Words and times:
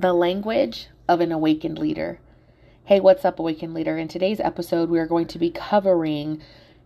the 0.00 0.12
language 0.12 0.88
of 1.08 1.22
an 1.22 1.32
awakened 1.32 1.78
leader. 1.78 2.20
Hey, 2.84 3.00
what's 3.00 3.24
up, 3.24 3.38
awakened 3.38 3.72
leader? 3.72 3.96
In 3.96 4.08
today's 4.08 4.40
episode, 4.40 4.90
we 4.90 4.98
are 4.98 5.06
going 5.06 5.26
to 5.28 5.38
be 5.38 5.50
covering 5.50 6.42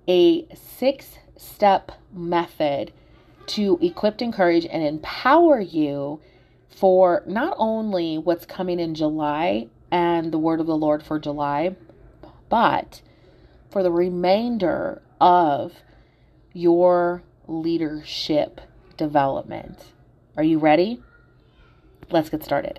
a 0.06 0.46
six 0.54 1.18
step 1.36 1.90
method 2.12 2.92
to 3.46 3.80
equip, 3.82 4.22
encourage, 4.22 4.64
and 4.64 4.84
empower 4.84 5.60
you 5.60 6.20
for 6.68 7.24
not 7.26 7.56
only 7.58 8.16
what's 8.16 8.46
coming 8.46 8.78
in 8.78 8.94
July 8.94 9.66
and 9.90 10.30
the 10.30 10.38
word 10.38 10.60
of 10.60 10.68
the 10.68 10.76
Lord 10.76 11.02
for 11.02 11.18
July, 11.18 11.74
but 12.48 13.02
for 13.72 13.82
the 13.82 13.90
remainder 13.90 15.02
of 15.20 15.72
your 16.52 17.24
leadership 17.48 18.60
development. 18.96 19.86
Are 20.36 20.44
you 20.44 20.60
ready? 20.60 21.02
Let's 22.08 22.30
get 22.30 22.44
started. 22.44 22.78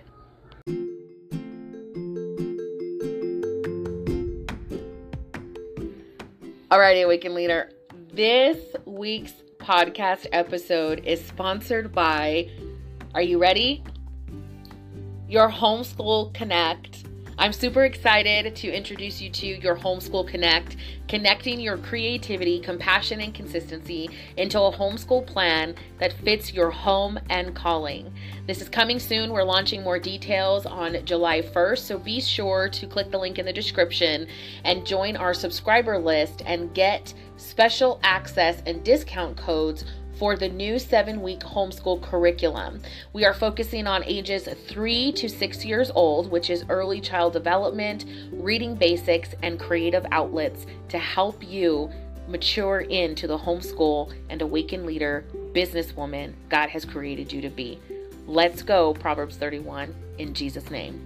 Alrighty, 6.72 7.04
Awaken 7.04 7.34
Leader. 7.36 7.70
This 8.14 8.58
week's 8.86 9.34
podcast 9.58 10.26
episode 10.32 11.06
is 11.06 11.22
sponsored 11.22 11.92
by, 11.92 12.50
are 13.14 13.22
you 13.22 13.40
ready? 13.40 13.84
Your 15.28 15.52
Homeschool 15.52 16.34
Connect 16.34 17.04
I'm 17.42 17.54
super 17.54 17.86
excited 17.86 18.56
to 18.58 18.72
introduce 18.72 19.20
you 19.20 19.32
to 19.32 19.48
your 19.48 19.76
Homeschool 19.76 20.28
Connect, 20.28 20.78
connecting 21.08 21.60
your 21.60 21.76
creativity, 21.76 22.60
compassion, 22.60 23.20
and 23.20 23.34
consistency 23.34 24.12
into 24.38 24.62
a 24.62 24.72
homeschool 24.72 25.26
plan 25.26 25.74
that 25.98 26.14
fits 26.14 26.54
your 26.54 26.70
home 26.70 27.20
and 27.32 27.56
calling. 27.56 28.14
This 28.46 28.62
is 28.62 28.70
coming 28.70 29.00
soon. 29.00 29.32
We're 29.32 29.42
launching 29.42 29.82
more 29.82 29.98
details 29.98 30.68
on 30.68 31.04
July 31.04 31.42
1st, 31.42 31.80
so 31.80 31.98
be 31.98 32.22
sure 32.22 32.70
to 32.70 32.86
click 32.86 33.10
the 33.10 33.18
link 33.18 33.40
in 33.40 33.48
the 33.48 33.54
description 33.54 34.28
and 34.64 34.86
join 34.86 35.18
our 35.18 35.34
subscriber 35.34 35.98
list 35.98 36.44
and 36.46 36.72
get 36.76 37.12
special 37.38 38.00
access 38.04 38.62
and 38.68 38.84
discount 38.84 39.36
codes 39.36 39.84
for 40.22 40.36
the 40.36 40.48
new 40.48 40.78
seven 40.78 41.20
week 41.24 41.40
homeschool 41.40 42.00
curriculum. 42.00 42.80
We 43.12 43.26
are 43.26 43.34
focusing 43.34 43.88
on 43.88 44.04
ages 44.04 44.48
three 44.68 45.12
to 45.14 45.28
six 45.28 45.66
years 45.66 45.90
old, 45.96 46.30
which 46.30 46.52
is 46.52 46.64
early 46.70 47.02
child 47.02 47.34
development, 47.34 48.06
reading 48.32 48.76
basics, 48.76 49.30
and 49.42 49.60
creative 49.60 50.06
outlets 50.12 50.68
to 50.90 51.00
help 51.00 51.44
you 51.44 51.90
mature 52.28 52.82
into 52.82 53.26
the 53.26 53.36
homeschool 53.36 54.14
and 54.30 54.44
awaken 54.44 54.86
leader, 54.86 55.26
businesswoman 55.54 56.34
God 56.50 56.70
has 56.70 56.86
created 56.86 57.34
you 57.34 57.42
to 57.42 57.50
be. 57.50 57.80
Let's 58.28 58.62
go, 58.62 58.94
Proverbs 58.94 59.38
31, 59.38 59.96
in 60.20 60.36
Jesus' 60.36 60.70
name. 60.70 61.02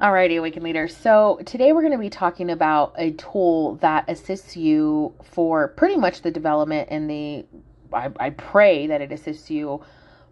Alrighty, 0.00 0.38
Awaken 0.38 0.62
Leader. 0.62 0.86
So 0.86 1.40
today 1.44 1.72
we're 1.72 1.80
going 1.80 1.90
to 1.90 1.98
be 1.98 2.08
talking 2.08 2.50
about 2.50 2.94
a 2.96 3.10
tool 3.12 3.74
that 3.76 4.04
assists 4.06 4.56
you 4.56 5.12
for 5.24 5.66
pretty 5.66 5.96
much 5.96 6.22
the 6.22 6.30
development 6.30 6.86
and 6.92 7.10
the, 7.10 7.44
I, 7.92 8.08
I 8.20 8.30
pray 8.30 8.86
that 8.86 9.00
it 9.00 9.10
assists 9.10 9.50
you 9.50 9.84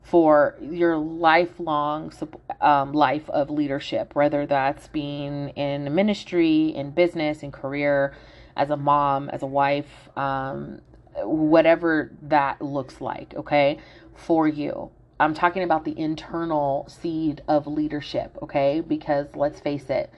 for 0.04 0.56
your 0.60 0.96
lifelong 0.96 2.12
um, 2.60 2.92
life 2.92 3.28
of 3.30 3.50
leadership, 3.50 4.14
whether 4.14 4.46
that's 4.46 4.86
being 4.86 5.48
in 5.50 5.92
ministry, 5.92 6.68
in 6.68 6.92
business, 6.92 7.42
in 7.42 7.50
career, 7.50 8.14
as 8.56 8.70
a 8.70 8.76
mom, 8.76 9.28
as 9.30 9.42
a 9.42 9.46
wife, 9.46 10.08
um, 10.16 10.80
whatever 11.24 12.12
that 12.22 12.62
looks 12.62 13.00
like, 13.00 13.34
okay, 13.34 13.78
for 14.14 14.46
you. 14.46 14.92
I'm 15.18 15.34
talking 15.34 15.62
about 15.62 15.84
the 15.84 15.98
internal 15.98 16.86
seed 16.88 17.42
of 17.48 17.66
leadership, 17.66 18.36
okay? 18.42 18.82
Because 18.86 19.34
let's 19.34 19.60
face 19.60 19.88
it, 19.88 20.12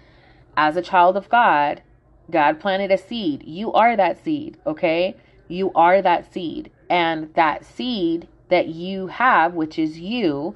as 0.57 0.77
a 0.77 0.83
child 0.83 1.17
of 1.17 1.29
God, 1.29 1.83
God 2.31 2.59
planted 2.61 2.91
a 2.91 2.99
seed. 2.99 3.45
You 3.45 3.73
are 3.73 3.97
that 3.97 4.23
seed, 4.23 4.59
okay? 4.67 5.17
You 5.47 5.73
are 5.75 6.03
that 6.03 6.33
seed. 6.33 6.71
And 6.91 7.33
that 7.35 7.65
seed 7.65 8.29
that 8.49 8.69
you 8.69 9.07
have, 9.07 9.55
which 9.55 9.79
is 9.79 9.99
you, 10.01 10.55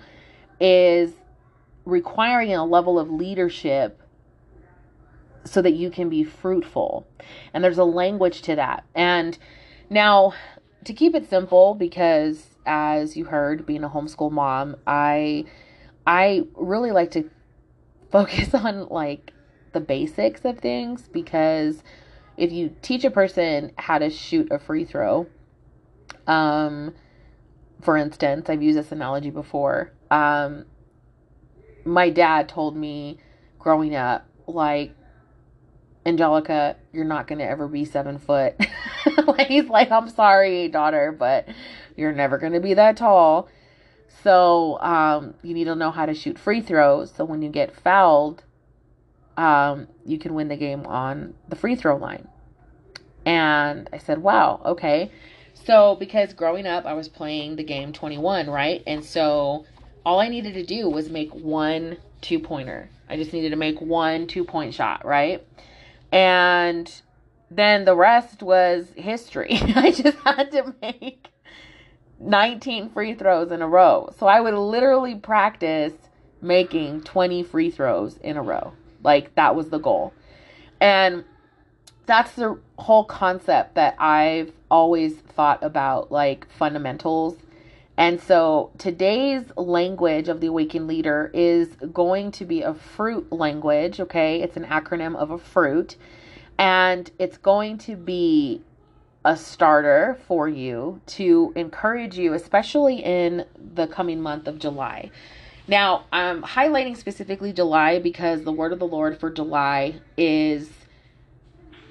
is 0.60 1.12
requiring 1.84 2.54
a 2.54 2.64
level 2.64 2.98
of 2.98 3.10
leadership 3.10 4.00
so 5.44 5.62
that 5.62 5.72
you 5.72 5.90
can 5.90 6.08
be 6.08 6.24
fruitful. 6.24 7.06
And 7.52 7.62
there's 7.62 7.78
a 7.78 7.84
language 7.84 8.42
to 8.42 8.56
that. 8.56 8.84
And 8.94 9.38
now, 9.90 10.34
to 10.84 10.92
keep 10.92 11.14
it 11.14 11.28
simple, 11.28 11.74
because 11.74 12.51
as 12.66 13.16
you 13.16 13.24
heard, 13.24 13.66
being 13.66 13.84
a 13.84 13.88
homeschool 13.88 14.30
mom, 14.30 14.76
I 14.86 15.44
I 16.06 16.42
really 16.54 16.90
like 16.90 17.12
to 17.12 17.30
focus 18.10 18.54
on 18.54 18.88
like 18.88 19.32
the 19.72 19.80
basics 19.80 20.44
of 20.44 20.58
things 20.58 21.08
because 21.08 21.82
if 22.36 22.52
you 22.52 22.74
teach 22.82 23.04
a 23.04 23.10
person 23.10 23.72
how 23.76 23.98
to 23.98 24.10
shoot 24.10 24.50
a 24.50 24.58
free 24.58 24.84
throw, 24.84 25.26
um, 26.26 26.94
for 27.80 27.96
instance, 27.96 28.48
I've 28.48 28.62
used 28.62 28.78
this 28.78 28.92
analogy 28.92 29.30
before. 29.30 29.92
Um, 30.10 30.64
my 31.84 32.10
dad 32.10 32.48
told 32.48 32.76
me 32.76 33.18
growing 33.58 33.94
up, 33.94 34.26
like, 34.46 34.94
Angelica, 36.06 36.76
you're 36.92 37.04
not 37.04 37.26
to 37.38 37.48
ever 37.48 37.68
be 37.68 37.84
seven 37.84 38.18
foot. 38.18 38.54
like, 39.26 39.48
he's 39.48 39.68
like, 39.68 39.90
I'm 39.90 40.08
sorry, 40.08 40.68
daughter, 40.68 41.14
but 41.16 41.48
you're 41.96 42.12
never 42.12 42.38
going 42.38 42.52
to 42.52 42.60
be 42.60 42.74
that 42.74 42.96
tall. 42.96 43.48
So, 44.22 44.78
um, 44.80 45.34
you 45.42 45.54
need 45.54 45.64
to 45.64 45.74
know 45.74 45.90
how 45.90 46.06
to 46.06 46.14
shoot 46.14 46.38
free 46.38 46.60
throws. 46.60 47.12
So, 47.16 47.24
when 47.24 47.42
you 47.42 47.48
get 47.48 47.74
fouled, 47.74 48.44
um, 49.36 49.88
you 50.04 50.18
can 50.18 50.34
win 50.34 50.48
the 50.48 50.56
game 50.56 50.86
on 50.86 51.34
the 51.48 51.56
free 51.56 51.74
throw 51.74 51.96
line. 51.96 52.28
And 53.24 53.88
I 53.92 53.98
said, 53.98 54.18
wow, 54.18 54.60
okay. 54.64 55.10
So, 55.54 55.96
because 55.96 56.34
growing 56.34 56.66
up, 56.66 56.84
I 56.86 56.92
was 56.92 57.08
playing 57.08 57.56
the 57.56 57.64
game 57.64 57.92
21, 57.92 58.48
right? 58.50 58.82
And 58.86 59.04
so, 59.04 59.64
all 60.04 60.20
I 60.20 60.28
needed 60.28 60.54
to 60.54 60.64
do 60.64 60.88
was 60.88 61.08
make 61.08 61.32
one 61.32 61.96
two 62.20 62.38
pointer. 62.38 62.88
I 63.08 63.16
just 63.16 63.32
needed 63.32 63.50
to 63.50 63.56
make 63.56 63.80
one 63.80 64.26
two 64.26 64.44
point 64.44 64.74
shot, 64.74 65.04
right? 65.04 65.46
And 66.10 66.92
then 67.50 67.84
the 67.84 67.94
rest 67.94 68.42
was 68.42 68.86
history. 68.96 69.50
I 69.76 69.90
just 69.92 70.18
had 70.18 70.50
to 70.52 70.74
make 70.80 71.28
19 72.22 72.90
free 72.90 73.14
throws 73.14 73.50
in 73.50 73.62
a 73.62 73.68
row. 73.68 74.12
So 74.18 74.26
I 74.26 74.40
would 74.40 74.54
literally 74.54 75.14
practice 75.14 75.92
making 76.40 77.02
20 77.02 77.42
free 77.42 77.70
throws 77.70 78.16
in 78.18 78.36
a 78.36 78.42
row. 78.42 78.72
Like 79.02 79.34
that 79.34 79.54
was 79.54 79.68
the 79.68 79.78
goal. 79.78 80.12
And 80.80 81.24
that's 82.06 82.32
the 82.32 82.58
whole 82.78 83.04
concept 83.04 83.74
that 83.76 83.94
I've 83.98 84.52
always 84.70 85.16
thought 85.16 85.62
about 85.62 86.10
like 86.10 86.46
fundamentals. 86.50 87.36
And 87.96 88.20
so 88.20 88.70
today's 88.78 89.44
language 89.56 90.28
of 90.28 90.40
the 90.40 90.46
awakened 90.48 90.88
leader 90.88 91.30
is 91.34 91.68
going 91.92 92.32
to 92.32 92.44
be 92.44 92.62
a 92.62 92.74
fruit 92.74 93.30
language, 93.30 94.00
okay? 94.00 94.42
It's 94.42 94.56
an 94.56 94.64
acronym 94.64 95.14
of 95.14 95.30
a 95.30 95.38
fruit. 95.38 95.96
And 96.58 97.10
it's 97.18 97.38
going 97.38 97.78
to 97.78 97.96
be 97.96 98.62
a 99.24 99.36
starter 99.36 100.18
for 100.26 100.48
you 100.48 101.00
to 101.06 101.52
encourage 101.54 102.18
you, 102.18 102.32
especially 102.32 102.96
in 102.96 103.44
the 103.74 103.86
coming 103.86 104.20
month 104.20 104.48
of 104.48 104.58
July. 104.58 105.10
Now, 105.68 106.06
I'm 106.12 106.42
highlighting 106.42 106.96
specifically 106.96 107.52
July 107.52 108.00
because 108.00 108.42
the 108.42 108.52
word 108.52 108.72
of 108.72 108.80
the 108.80 108.86
Lord 108.86 109.20
for 109.20 109.30
July 109.30 110.00
is 110.16 110.68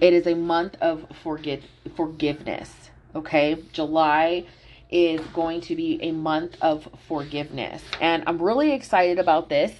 it 0.01 0.13
is 0.13 0.27
a 0.27 0.35
month 0.35 0.75
of 0.81 1.05
forgive 1.23 1.63
forgiveness. 1.95 2.89
Okay? 3.15 3.63
July 3.71 4.45
is 4.89 5.21
going 5.27 5.61
to 5.61 5.75
be 5.75 5.99
a 6.01 6.11
month 6.11 6.57
of 6.61 6.87
forgiveness. 7.07 7.81
And 8.01 8.23
I'm 8.27 8.41
really 8.41 8.73
excited 8.73 9.19
about 9.19 9.47
this 9.47 9.71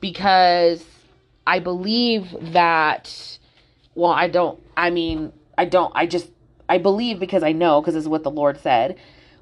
because 0.00 0.84
I 1.46 1.58
believe 1.58 2.52
that 2.52 3.38
well, 3.96 4.12
I 4.12 4.28
don't 4.28 4.60
I 4.76 4.90
mean, 4.90 5.32
I 5.58 5.64
don't 5.64 5.92
I 5.94 6.06
just 6.06 6.28
I 6.68 6.78
believe 6.78 7.18
because 7.18 7.42
I 7.42 7.52
know 7.52 7.80
because 7.80 7.94
it's 7.94 8.06
what 8.06 8.22
the 8.22 8.30
Lord 8.30 8.58
said. 8.58 8.96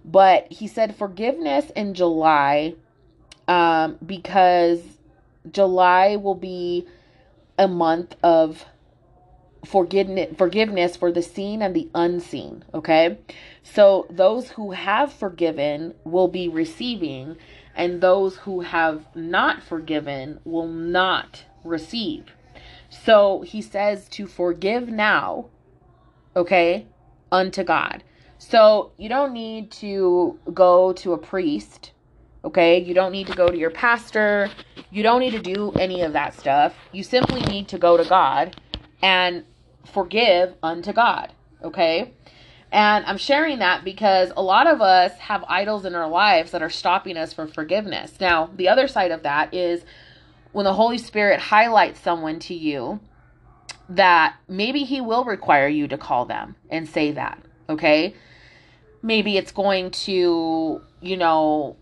But 0.04 0.52
he 0.52 0.66
said 0.66 0.96
forgiveness 0.96 1.70
in 1.76 1.94
July 1.94 2.74
um, 3.48 3.98
because 4.04 4.80
July 5.50 6.16
will 6.16 6.34
be 6.34 6.86
a 7.58 7.68
month 7.68 8.16
of 8.22 8.64
forgiveness 9.64 10.34
forgiveness 10.36 10.96
for 10.96 11.12
the 11.12 11.22
seen 11.22 11.62
and 11.62 11.74
the 11.74 11.88
unseen 11.94 12.64
okay? 12.74 13.18
So 13.62 14.06
those 14.10 14.50
who 14.50 14.72
have 14.72 15.12
forgiven 15.12 15.94
will 16.04 16.28
be 16.28 16.48
receiving 16.48 17.36
and 17.74 18.00
those 18.00 18.36
who 18.38 18.60
have 18.60 19.06
not 19.14 19.62
forgiven 19.62 20.40
will 20.44 20.68
not 20.68 21.44
receive. 21.64 22.34
So 22.90 23.42
he 23.42 23.62
says 23.62 24.08
to 24.10 24.26
forgive 24.26 24.88
now 24.88 25.46
okay 26.34 26.86
unto 27.32 27.64
God. 27.64 28.04
So 28.38 28.92
you 28.98 29.08
don't 29.08 29.32
need 29.32 29.72
to 29.72 30.38
go 30.52 30.92
to 30.94 31.14
a 31.14 31.18
priest, 31.18 31.92
okay? 32.44 32.80
You 32.80 32.94
don't 32.94 33.12
need 33.12 33.26
to 33.28 33.34
go 33.34 33.48
to 33.48 33.56
your 33.56 33.70
pastor. 33.70 34.50
You 34.90 35.02
don't 35.02 35.20
need 35.20 35.30
to 35.32 35.40
do 35.40 35.72
any 35.72 36.02
of 36.02 36.12
that 36.12 36.38
stuff. 36.38 36.74
You 36.92 37.02
simply 37.02 37.40
need 37.42 37.68
to 37.68 37.78
go 37.78 37.96
to 37.96 38.04
God 38.04 38.56
and 39.02 39.44
forgive 39.84 40.54
unto 40.62 40.92
God, 40.92 41.32
okay? 41.64 42.12
And 42.70 43.04
I'm 43.04 43.18
sharing 43.18 43.58
that 43.58 43.84
because 43.84 44.32
a 44.36 44.42
lot 44.42 44.66
of 44.66 44.80
us 44.80 45.12
have 45.18 45.44
idols 45.48 45.84
in 45.84 45.94
our 45.94 46.08
lives 46.08 46.52
that 46.52 46.62
are 46.62 46.70
stopping 46.70 47.16
us 47.16 47.32
from 47.32 47.48
forgiveness. 47.48 48.14
Now, 48.20 48.50
the 48.56 48.68
other 48.68 48.88
side 48.88 49.10
of 49.10 49.22
that 49.22 49.52
is 49.52 49.84
when 50.52 50.64
the 50.64 50.74
Holy 50.74 50.98
Spirit 50.98 51.38
highlights 51.38 52.00
someone 52.00 52.38
to 52.40 52.54
you 52.54 53.00
that 53.96 54.36
maybe 54.48 54.84
He 54.84 55.00
will 55.00 55.24
require 55.24 55.68
you 55.68 55.88
to 55.88 55.98
call 55.98 56.24
them 56.24 56.56
and 56.70 56.88
say 56.88 57.12
that, 57.12 57.42
okay? 57.68 58.14
Maybe 59.02 59.36
it's 59.36 59.52
going 59.52 59.90
to, 59.90 60.80
you 61.00 61.16
know, 61.16 61.76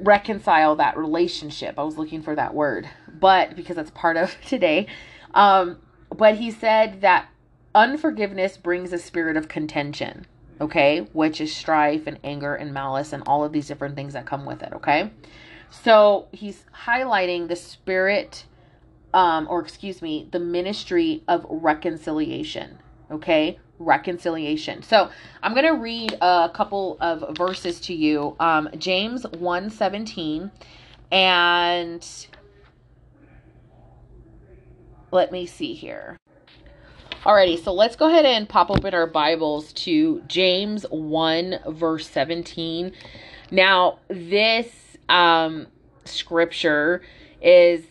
reconcile 0.00 0.76
that 0.76 0.96
relationship. 0.96 1.78
I 1.78 1.82
was 1.82 1.98
looking 1.98 2.22
for 2.22 2.34
that 2.34 2.54
word, 2.54 2.88
but 3.18 3.56
because 3.56 3.76
that's 3.76 3.90
part 3.90 4.16
of 4.16 4.34
today. 4.46 4.86
Um, 5.34 5.78
but 6.14 6.36
he 6.36 6.50
said 6.50 7.02
that 7.02 7.28
unforgiveness 7.74 8.56
brings 8.56 8.92
a 8.92 8.98
spirit 8.98 9.36
of 9.36 9.48
contention, 9.48 10.26
okay, 10.60 11.00
which 11.12 11.40
is 11.40 11.54
strife 11.54 12.06
and 12.06 12.18
anger 12.24 12.54
and 12.54 12.74
malice 12.74 13.12
and 13.12 13.22
all 13.26 13.44
of 13.44 13.52
these 13.52 13.68
different 13.68 13.94
things 13.94 14.14
that 14.14 14.26
come 14.26 14.44
with 14.44 14.62
it, 14.62 14.72
okay? 14.72 15.10
So 15.70 16.26
he's 16.32 16.64
highlighting 16.84 17.48
the 17.48 17.56
spirit, 17.56 18.44
um, 19.14 19.46
or 19.50 19.60
excuse 19.60 20.02
me, 20.02 20.28
the 20.30 20.40
ministry 20.40 21.22
of 21.28 21.46
reconciliation, 21.48 22.78
okay? 23.10 23.58
Reconciliation. 23.78 24.82
So 24.82 25.10
I'm 25.42 25.52
going 25.52 25.66
to 25.66 25.72
read 25.72 26.16
a 26.20 26.50
couple 26.52 26.96
of 27.00 27.36
verses 27.36 27.80
to 27.82 27.94
you. 27.94 28.36
Um, 28.38 28.68
James 28.78 29.26
1 29.26 29.70
17 29.70 30.50
and 31.10 32.06
let 35.10 35.32
me 35.32 35.46
see 35.46 35.74
here. 35.74 36.16
Alrighty, 37.24 37.62
so 37.62 37.72
let's 37.72 37.96
go 37.96 38.08
ahead 38.08 38.24
and 38.24 38.48
pop 38.48 38.70
open 38.70 38.94
our 38.94 39.06
Bibles 39.06 39.72
to 39.74 40.22
James 40.26 40.86
1, 40.88 41.60
verse 41.68 42.08
17. 42.08 42.92
Now, 43.50 43.98
this 44.08 44.68
um, 45.08 45.66
scripture 46.04 47.02
is 47.42 47.84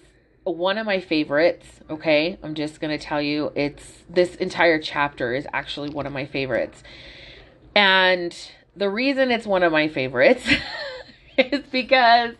one 0.50 0.78
of 0.78 0.86
my 0.86 1.00
favorites, 1.00 1.68
okay? 1.90 2.38
I'm 2.44 2.56
just 2.56 2.80
going 2.80 2.98
to 2.98 3.04
tell 3.04 3.22
you, 3.22 3.51
it's 3.56 4.04
this 4.10 4.36
entire 4.36 4.80
chapter 4.80 5.34
is 5.34 5.48
actually 5.54 5.90
one 5.90 6.06
of 6.06 6.13
my 6.13 6.25
favorites. 6.25 6.84
And 7.75 8.36
the 8.75 8.90
reason 8.90 9.31
it's 9.31 9.46
one 9.46 9.63
of 9.63 9.72
my 9.72 9.88
favorites 9.88 10.48
is 11.38 11.62
because 11.72 12.36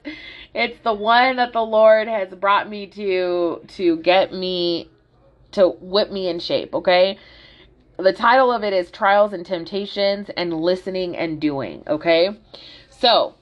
it's 0.54 0.80
the 0.84 0.94
one 0.94 1.38
that 1.38 1.54
the 1.54 1.62
Lord 1.62 2.08
has 2.08 2.30
brought 2.30 2.70
me 2.70 2.88
to 2.88 3.62
to 3.68 3.98
get 3.98 4.34
me 4.34 4.90
to 5.52 5.70
whip 5.70 6.12
me 6.12 6.28
in 6.28 6.40
shape, 6.40 6.74
okay? 6.74 7.18
The 7.98 8.14
title 8.14 8.52
of 8.52 8.64
it 8.64 8.72
is 8.72 8.92
Trials 8.92 9.34
and 9.34 9.46
Temptations 9.46 10.30
and 10.38 10.54
Listening 10.54 11.18
and 11.18 11.40
Doing, 11.40 11.84
okay? 11.88 12.40
So, 12.90 13.36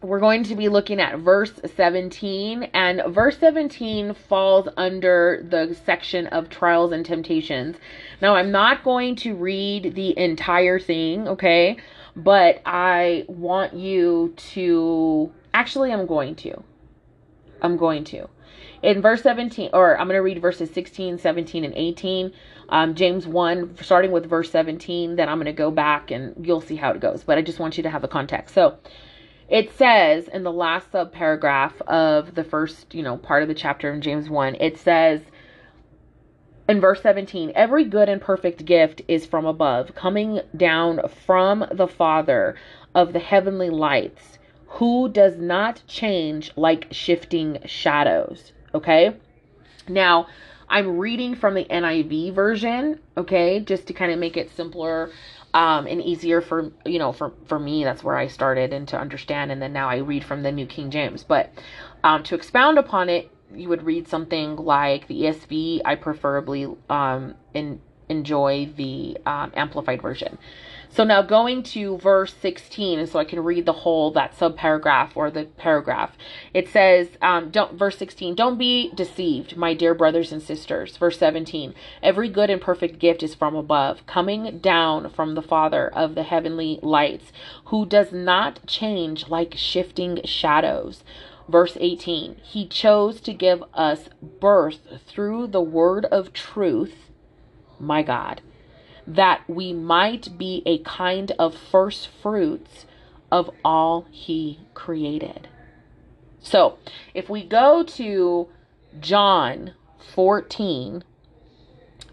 we're 0.00 0.20
going 0.20 0.44
to 0.44 0.54
be 0.54 0.68
looking 0.68 1.00
at 1.00 1.18
verse 1.18 1.52
17, 1.74 2.64
and 2.72 3.02
verse 3.08 3.36
17 3.38 4.14
falls 4.14 4.68
under 4.76 5.44
the 5.48 5.74
section 5.84 6.28
of 6.28 6.48
trials 6.48 6.92
and 6.92 7.04
temptations. 7.04 7.76
Now, 8.22 8.36
I'm 8.36 8.52
not 8.52 8.84
going 8.84 9.16
to 9.16 9.34
read 9.34 9.94
the 9.96 10.16
entire 10.16 10.78
thing, 10.78 11.26
okay? 11.26 11.78
But 12.14 12.62
I 12.64 13.24
want 13.26 13.74
you 13.74 14.34
to. 14.36 15.32
Actually, 15.52 15.92
I'm 15.92 16.06
going 16.06 16.36
to. 16.36 16.62
I'm 17.60 17.76
going 17.76 18.04
to 18.04 18.28
in 18.82 19.02
verse 19.02 19.22
17 19.22 19.70
or 19.72 19.98
i'm 19.98 20.06
going 20.06 20.16
to 20.16 20.22
read 20.22 20.40
verses 20.40 20.70
16 20.70 21.18
17 21.18 21.64
and 21.64 21.74
18 21.74 22.32
um, 22.68 22.94
james 22.94 23.26
1 23.26 23.76
starting 23.82 24.12
with 24.12 24.26
verse 24.26 24.50
17 24.50 25.16
then 25.16 25.28
i'm 25.28 25.38
going 25.38 25.46
to 25.46 25.52
go 25.52 25.70
back 25.70 26.10
and 26.10 26.46
you'll 26.46 26.60
see 26.60 26.76
how 26.76 26.90
it 26.90 27.00
goes 27.00 27.24
but 27.24 27.38
i 27.38 27.42
just 27.42 27.58
want 27.58 27.76
you 27.76 27.82
to 27.82 27.90
have 27.90 28.02
the 28.02 28.08
context 28.08 28.54
so 28.54 28.78
it 29.48 29.72
says 29.76 30.28
in 30.28 30.42
the 30.42 30.52
last 30.52 30.92
sub 30.92 31.12
paragraph 31.12 31.80
of 31.82 32.34
the 32.34 32.44
first 32.44 32.94
you 32.94 33.02
know 33.02 33.16
part 33.16 33.42
of 33.42 33.48
the 33.48 33.54
chapter 33.54 33.92
in 33.92 34.00
james 34.00 34.28
1 34.28 34.54
it 34.56 34.78
says 34.78 35.20
in 36.68 36.80
verse 36.80 37.02
17 37.02 37.52
every 37.54 37.84
good 37.84 38.08
and 38.08 38.20
perfect 38.20 38.64
gift 38.64 39.02
is 39.08 39.26
from 39.26 39.46
above 39.46 39.94
coming 39.94 40.40
down 40.56 41.00
from 41.26 41.64
the 41.72 41.88
father 41.88 42.54
of 42.94 43.12
the 43.12 43.18
heavenly 43.18 43.70
lights 43.70 44.38
who 44.72 45.08
does 45.08 45.38
not 45.38 45.82
change 45.86 46.52
like 46.56 46.86
shifting 46.90 47.58
shadows 47.64 48.52
okay? 48.74 49.16
Now, 49.88 50.26
I'm 50.68 50.98
reading 50.98 51.34
from 51.34 51.54
the 51.54 51.64
NIV 51.64 52.34
version, 52.34 53.00
okay, 53.16 53.60
just 53.60 53.86
to 53.86 53.92
kind 53.94 54.12
of 54.12 54.18
make 54.18 54.36
it 54.36 54.50
simpler 54.54 55.10
um, 55.54 55.86
and 55.86 56.02
easier 56.02 56.40
for 56.40 56.72
you 56.84 56.98
know 56.98 57.12
for 57.12 57.32
for 57.46 57.58
me. 57.58 57.84
That's 57.84 58.04
where 58.04 58.16
I 58.16 58.26
started 58.28 58.72
and 58.72 58.86
to 58.88 58.98
understand, 58.98 59.50
and 59.50 59.60
then 59.60 59.72
now 59.72 59.88
I 59.88 59.96
read 59.98 60.24
from 60.24 60.42
the 60.42 60.52
New 60.52 60.66
King 60.66 60.90
James. 60.90 61.24
But 61.24 61.52
um, 62.04 62.22
to 62.24 62.34
expound 62.34 62.78
upon 62.78 63.08
it, 63.08 63.30
you 63.54 63.68
would 63.68 63.84
read 63.84 64.08
something 64.08 64.56
like 64.56 65.08
the 65.08 65.22
ESV. 65.22 65.82
I 65.84 65.94
preferably 65.94 66.68
um, 66.88 67.34
in, 67.54 67.80
enjoy 68.08 68.70
the 68.76 69.18
um, 69.26 69.52
amplified 69.54 70.02
version. 70.02 70.38
So 70.90 71.04
now 71.04 71.22
going 71.22 71.62
to 71.64 71.98
verse 71.98 72.34
16, 72.40 72.98
and 72.98 73.08
so 73.08 73.18
I 73.18 73.24
can 73.24 73.44
read 73.44 73.66
the 73.66 73.72
whole 73.72 74.10
that 74.12 74.36
subparagraph 74.36 75.10
or 75.14 75.30
the 75.30 75.44
paragraph. 75.44 76.16
It 76.54 76.68
says, 76.68 77.10
um, 77.20 77.50
"Don't." 77.50 77.74
Verse 77.74 77.98
16, 77.98 78.34
"Don't 78.34 78.58
be 78.58 78.90
deceived, 78.94 79.56
my 79.56 79.74
dear 79.74 79.94
brothers 79.94 80.32
and 80.32 80.42
sisters." 80.42 80.96
Verse 80.96 81.18
17, 81.18 81.74
"Every 82.02 82.28
good 82.28 82.48
and 82.48 82.60
perfect 82.60 82.98
gift 82.98 83.22
is 83.22 83.34
from 83.34 83.54
above, 83.54 84.06
coming 84.06 84.58
down 84.58 85.10
from 85.10 85.34
the 85.34 85.42
Father 85.42 85.88
of 85.88 86.14
the 86.14 86.22
heavenly 86.22 86.80
lights, 86.82 87.32
who 87.66 87.84
does 87.84 88.10
not 88.10 88.66
change 88.66 89.28
like 89.28 89.54
shifting 89.56 90.20
shadows." 90.24 91.04
Verse 91.48 91.76
18, 91.80 92.36
He 92.42 92.66
chose 92.66 93.20
to 93.20 93.32
give 93.32 93.62
us 93.74 94.08
birth 94.40 95.02
through 95.06 95.48
the 95.48 95.62
word 95.62 96.06
of 96.06 96.32
truth, 96.32 97.10
my 97.78 98.02
God 98.02 98.40
that 99.08 99.42
we 99.48 99.72
might 99.72 100.36
be 100.36 100.62
a 100.66 100.78
kind 100.80 101.32
of 101.38 101.56
first 101.56 102.08
fruits 102.22 102.84
of 103.32 103.50
all 103.64 104.06
he 104.10 104.60
created. 104.74 105.48
So, 106.40 106.78
if 107.14 107.28
we 107.30 107.42
go 107.42 107.82
to 107.82 108.48
John 109.00 109.74
14, 110.14 111.02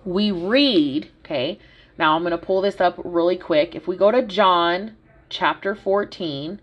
we 0.05 0.31
read, 0.31 1.11
okay, 1.19 1.59
now 1.97 2.15
I'm 2.15 2.21
going 2.21 2.31
to 2.31 2.37
pull 2.37 2.61
this 2.61 2.79
up 2.79 2.99
really 3.03 3.37
quick. 3.37 3.75
If 3.75 3.87
we 3.87 3.97
go 3.97 4.09
to 4.11 4.21
John 4.21 4.95
chapter 5.29 5.75
14 5.75 6.61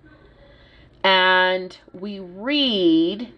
and 1.05 1.79
we 1.93 2.21
read 2.21 3.35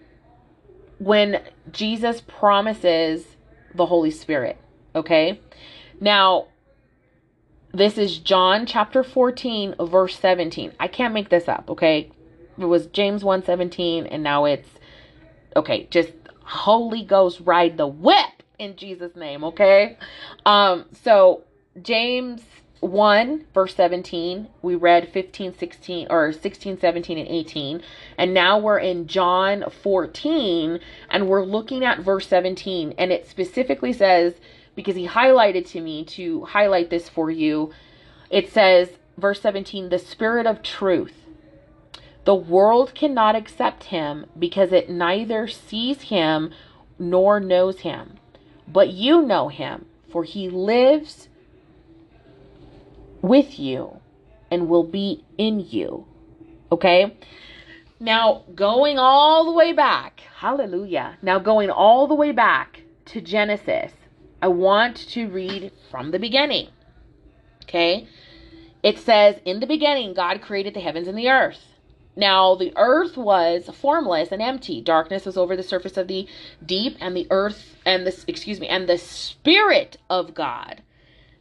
when 0.99 1.42
Jesus 1.73 2.21
promises 2.21 3.26
the 3.75 3.87
Holy 3.87 4.12
Spirit, 4.12 4.59
okay? 4.95 5.40
Now, 6.00 6.49
this 7.75 7.99
is 7.99 8.19
John 8.19 8.66
chapter 8.66 9.02
14, 9.02 9.75
verse 9.81 10.16
17. 10.19 10.73
I 10.78 10.87
can't 10.87 11.12
make 11.12 11.28
this 11.28 11.49
up, 11.49 11.69
okay? 11.69 12.11
It 12.57 12.66
was 12.66 12.87
James 12.87 13.25
1:17 13.25 14.07
and 14.09 14.23
now 14.23 14.45
it's 14.45 14.69
okay, 15.57 15.88
just 15.90 16.12
Holy 16.45 17.02
Ghost 17.02 17.40
ride 17.45 17.76
the 17.76 17.87
whip 17.87 18.45
in 18.61 18.76
Jesus 18.76 19.16
name, 19.16 19.43
okay? 19.43 19.99
Um 20.47 20.85
so 20.93 21.43
James 21.83 22.43
1 22.81 23.47
verse 23.54 23.75
17 23.75 24.47
we 24.61 24.75
read 24.75 25.09
15 25.09 25.57
16 25.57 26.07
or 26.11 26.33
16 26.33 26.78
17 26.78 27.16
and 27.16 27.28
18 27.28 27.81
and 28.19 28.35
now 28.35 28.59
we're 28.59 28.78
in 28.78 29.07
john 29.07 29.64
14 29.83 30.78
and 31.09 31.26
we're 31.26 31.47
looking 31.47 31.83
at 31.83 32.00
verse 32.00 32.28
17 32.28 32.93
and 32.99 33.11
it 33.11 33.26
specifically 33.26 33.95
says 33.95 34.35
because 34.75 34.97
he 34.97 35.07
highlighted 35.07 35.66
to 35.71 35.81
me 35.81 36.04
to 36.04 36.45
highlight 36.45 36.90
this 36.90 37.09
for 37.09 37.31
you. 37.31 37.73
It 38.31 38.52
says, 38.52 38.90
verse 39.16 39.40
17, 39.40 39.88
the 39.88 39.99
Spirit 39.99 40.47
of 40.47 40.62
truth. 40.62 41.14
The 42.25 42.35
world 42.35 42.95
cannot 42.95 43.37
accept 43.37 43.85
him 43.85 44.26
because 44.38 44.73
it 44.73 44.88
neither 44.88 45.47
sees 45.47 46.02
him 46.02 46.50
nor 46.99 47.38
knows 47.38 47.81
him. 47.81 48.19
But 48.66 48.88
you 48.90 49.23
know 49.23 49.49
him, 49.49 49.87
for 50.11 50.25
he 50.25 50.49
lives 50.49 51.28
with 53.21 53.59
you 53.59 54.00
and 54.50 54.69
will 54.69 54.85
be 54.85 55.25
in 55.37 55.61
you. 55.61 56.07
Okay? 56.73 57.16
Now, 58.00 58.45
going 58.54 58.99
all 58.99 59.45
the 59.45 59.52
way 59.52 59.73
back, 59.73 60.21
hallelujah. 60.37 61.19
Now, 61.23 61.38
going 61.38 61.71
all 61.71 62.07
the 62.07 62.14
way 62.14 62.33
back 62.33 62.83
to 63.07 63.21
Genesis, 63.21 63.93
I 64.44 64.48
want 64.48 64.98
to 65.12 65.26
read 65.28 65.72
from 65.90 66.10
the 66.10 66.18
beginning. 66.18 66.68
Okay? 67.62 68.06
It 68.82 68.98
says, 68.98 69.36
In 69.46 69.60
the 69.60 69.66
beginning, 69.66 70.12
God 70.12 70.42
created 70.42 70.74
the 70.74 70.80
heavens 70.80 71.08
and 71.08 71.16
the 71.16 71.30
earth. 71.30 71.64
Now, 72.14 72.54
the 72.54 72.70
earth 72.76 73.16
was 73.16 73.70
formless 73.72 74.32
and 74.32 74.42
empty. 74.42 74.82
Darkness 74.82 75.24
was 75.24 75.38
over 75.38 75.56
the 75.56 75.62
surface 75.62 75.96
of 75.96 76.08
the 76.08 76.28
deep, 76.62 76.98
and 77.00 77.16
the 77.16 77.26
earth, 77.30 77.78
and 77.86 78.06
this, 78.06 78.22
excuse 78.28 78.60
me, 78.60 78.68
and 78.68 78.86
the 78.86 78.98
Spirit 78.98 79.96
of 80.10 80.34
God, 80.34 80.82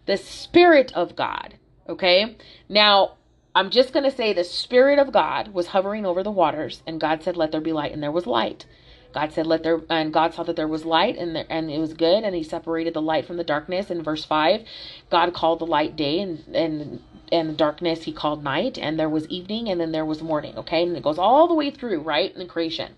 the 0.06 0.16
Spirit 0.16 0.94
of 0.94 1.18
God, 1.18 1.56
okay? 1.90 2.38
Now, 2.70 3.18
I'm 3.54 3.70
just 3.70 3.92
going 3.92 4.10
to 4.10 4.16
say 4.16 4.32
the 4.32 4.46
Spirit 4.46 4.98
of 4.98 5.12
God 5.12 5.54
was 5.54 5.68
hovering 5.68 6.06
over 6.06 6.24
the 6.24 6.32
waters, 6.32 6.82
and 6.88 7.02
God 7.02 7.22
said, 7.22 7.36
Let 7.36 7.52
there 7.52 7.60
be 7.60 7.74
light, 7.74 7.92
and 7.92 8.02
there 8.02 8.14
was 8.14 8.26
light. 8.26 8.66
God 9.14 9.32
said, 9.32 9.48
"Let 9.48 9.64
there," 9.64 9.82
and 9.90 10.12
God 10.12 10.34
saw 10.34 10.44
that 10.44 10.56
there 10.56 10.68
was 10.68 10.86
light, 10.86 11.18
and 11.18 11.36
there, 11.36 11.46
and 11.50 11.70
it 11.70 11.80
was 11.80 11.94
good, 11.94 12.24
and 12.24 12.36
He 12.36 12.44
separated 12.44 12.94
the 12.94 13.02
light 13.02 13.26
from 13.26 13.38
the 13.38 13.44
darkness. 13.44 13.92
In 13.92 14.04
verse 14.04 14.26
five, 14.26 14.64
God 15.10 15.34
called 15.34 15.60
the 15.60 15.66
light 15.66 15.96
day, 15.96 16.20
and 16.20 16.44
and 16.54 17.02
and 17.32 17.50
the 17.50 17.54
darkness 17.54 18.04
He 18.04 18.12
called 18.12 18.44
night, 18.44 18.78
and 18.78 19.00
there 19.00 19.10
was 19.10 19.28
evening, 19.28 19.70
and 19.70 19.80
then 19.80 19.92
there 19.92 20.06
was 20.06 20.22
morning. 20.22 20.58
Okay, 20.58 20.84
and 20.84 20.98
it 20.98 21.04
goes 21.04 21.20
all 21.20 21.48
the 21.48 21.54
way 21.54 21.70
through, 21.70 22.02
right, 22.02 22.34
in 22.34 22.40
the 22.40 22.46
creation. 22.46 22.94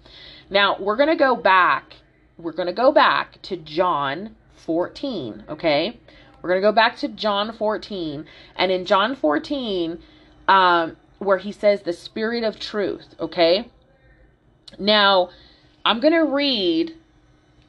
Now 0.50 0.78
we're 0.80 0.96
gonna 0.96 1.18
go 1.18 1.36
back. 1.36 1.96
We're 2.38 2.54
gonna 2.54 2.74
go 2.74 2.92
back 2.92 3.42
to 3.44 3.58
John 3.58 4.36
14. 4.56 5.44
Okay, 5.50 6.00
we're 6.42 6.50
gonna 6.50 6.62
go 6.62 6.72
back 6.72 6.98
to 6.98 7.10
John 7.10 7.52
14, 7.52 8.26
and 8.56 8.72
in 8.72 8.86
John 8.86 9.16
14, 9.16 10.00
um, 10.48 10.96
where 11.20 11.40
He 11.40 11.52
says 11.52 11.82
the 11.82 11.94
Spirit 11.94 12.46
of 12.46 12.58
Truth. 12.58 13.16
Okay, 13.20 13.70
now 14.80 15.30
I'm 15.88 16.00
going 16.00 16.14
to 16.14 16.26
read 16.26 16.96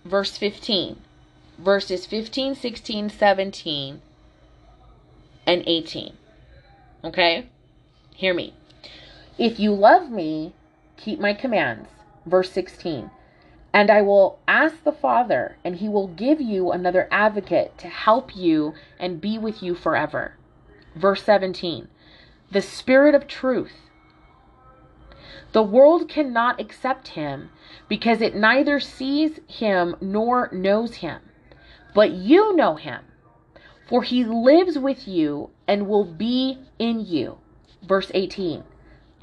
verse 0.06 0.38
15, 0.38 0.96
verses 1.58 2.06
15, 2.06 2.54
16, 2.54 3.10
17, 3.10 4.00
and 5.46 5.62
18. 5.66 6.14
Okay? 7.04 7.46
Hear 8.14 8.32
me. 8.32 8.54
If 9.36 9.60
you 9.60 9.74
love 9.74 10.10
me, 10.10 10.54
keep 10.96 11.20
my 11.20 11.34
commands. 11.34 11.90
Verse 12.24 12.50
16. 12.52 13.10
And 13.74 13.90
I 13.90 14.00
will 14.00 14.38
ask 14.48 14.82
the 14.82 14.92
Father, 14.92 15.58
and 15.62 15.76
he 15.76 15.88
will 15.88 16.08
give 16.08 16.40
you 16.40 16.72
another 16.72 17.08
advocate 17.10 17.76
to 17.76 17.88
help 17.88 18.34
you 18.34 18.72
and 18.98 19.20
be 19.20 19.36
with 19.36 19.62
you 19.62 19.74
forever. 19.74 20.32
Verse 20.94 21.22
17. 21.22 21.88
The 22.50 22.62
Spirit 22.62 23.14
of 23.14 23.28
truth 23.28 23.85
the 25.52 25.62
world 25.62 26.08
cannot 26.08 26.60
accept 26.60 27.08
him 27.08 27.50
because 27.88 28.20
it 28.20 28.34
neither 28.34 28.80
sees 28.80 29.40
him 29.46 29.96
nor 30.00 30.48
knows 30.52 30.96
him. 30.96 31.20
But 31.94 32.12
you 32.12 32.54
know 32.56 32.76
him, 32.76 33.02
for 33.88 34.02
he 34.02 34.24
lives 34.24 34.78
with 34.78 35.08
you 35.08 35.50
and 35.66 35.88
will 35.88 36.04
be 36.04 36.58
in 36.78 37.04
you. 37.04 37.38
Verse 37.82 38.10
18 38.12 38.64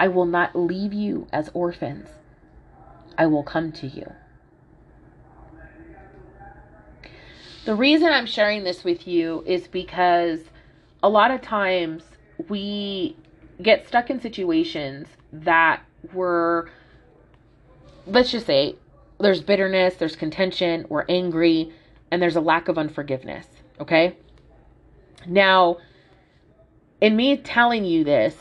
I 0.00 0.08
will 0.08 0.26
not 0.26 0.56
leave 0.56 0.92
you 0.92 1.28
as 1.32 1.50
orphans, 1.54 2.08
I 3.16 3.26
will 3.26 3.44
come 3.44 3.70
to 3.72 3.86
you. 3.86 4.12
The 7.64 7.74
reason 7.74 8.12
I'm 8.12 8.26
sharing 8.26 8.64
this 8.64 8.84
with 8.84 9.06
you 9.06 9.42
is 9.46 9.68
because 9.68 10.40
a 11.02 11.08
lot 11.08 11.30
of 11.30 11.40
times 11.40 12.02
we 12.48 13.16
get 13.62 13.86
stuck 13.86 14.10
in 14.10 14.20
situations 14.20 15.06
that 15.32 15.82
we're 16.12 16.68
let's 18.06 18.30
just 18.30 18.46
say 18.46 18.76
there's 19.18 19.42
bitterness, 19.42 19.94
there's 19.94 20.16
contention, 20.16 20.86
we're 20.88 21.04
angry, 21.08 21.72
and 22.10 22.20
there's 22.20 22.36
a 22.36 22.40
lack 22.40 22.68
of 22.68 22.78
unforgiveness. 22.78 23.46
Okay? 23.80 24.16
Now, 25.26 25.78
in 27.00 27.16
me 27.16 27.36
telling 27.36 27.84
you 27.84 28.04
this, 28.04 28.36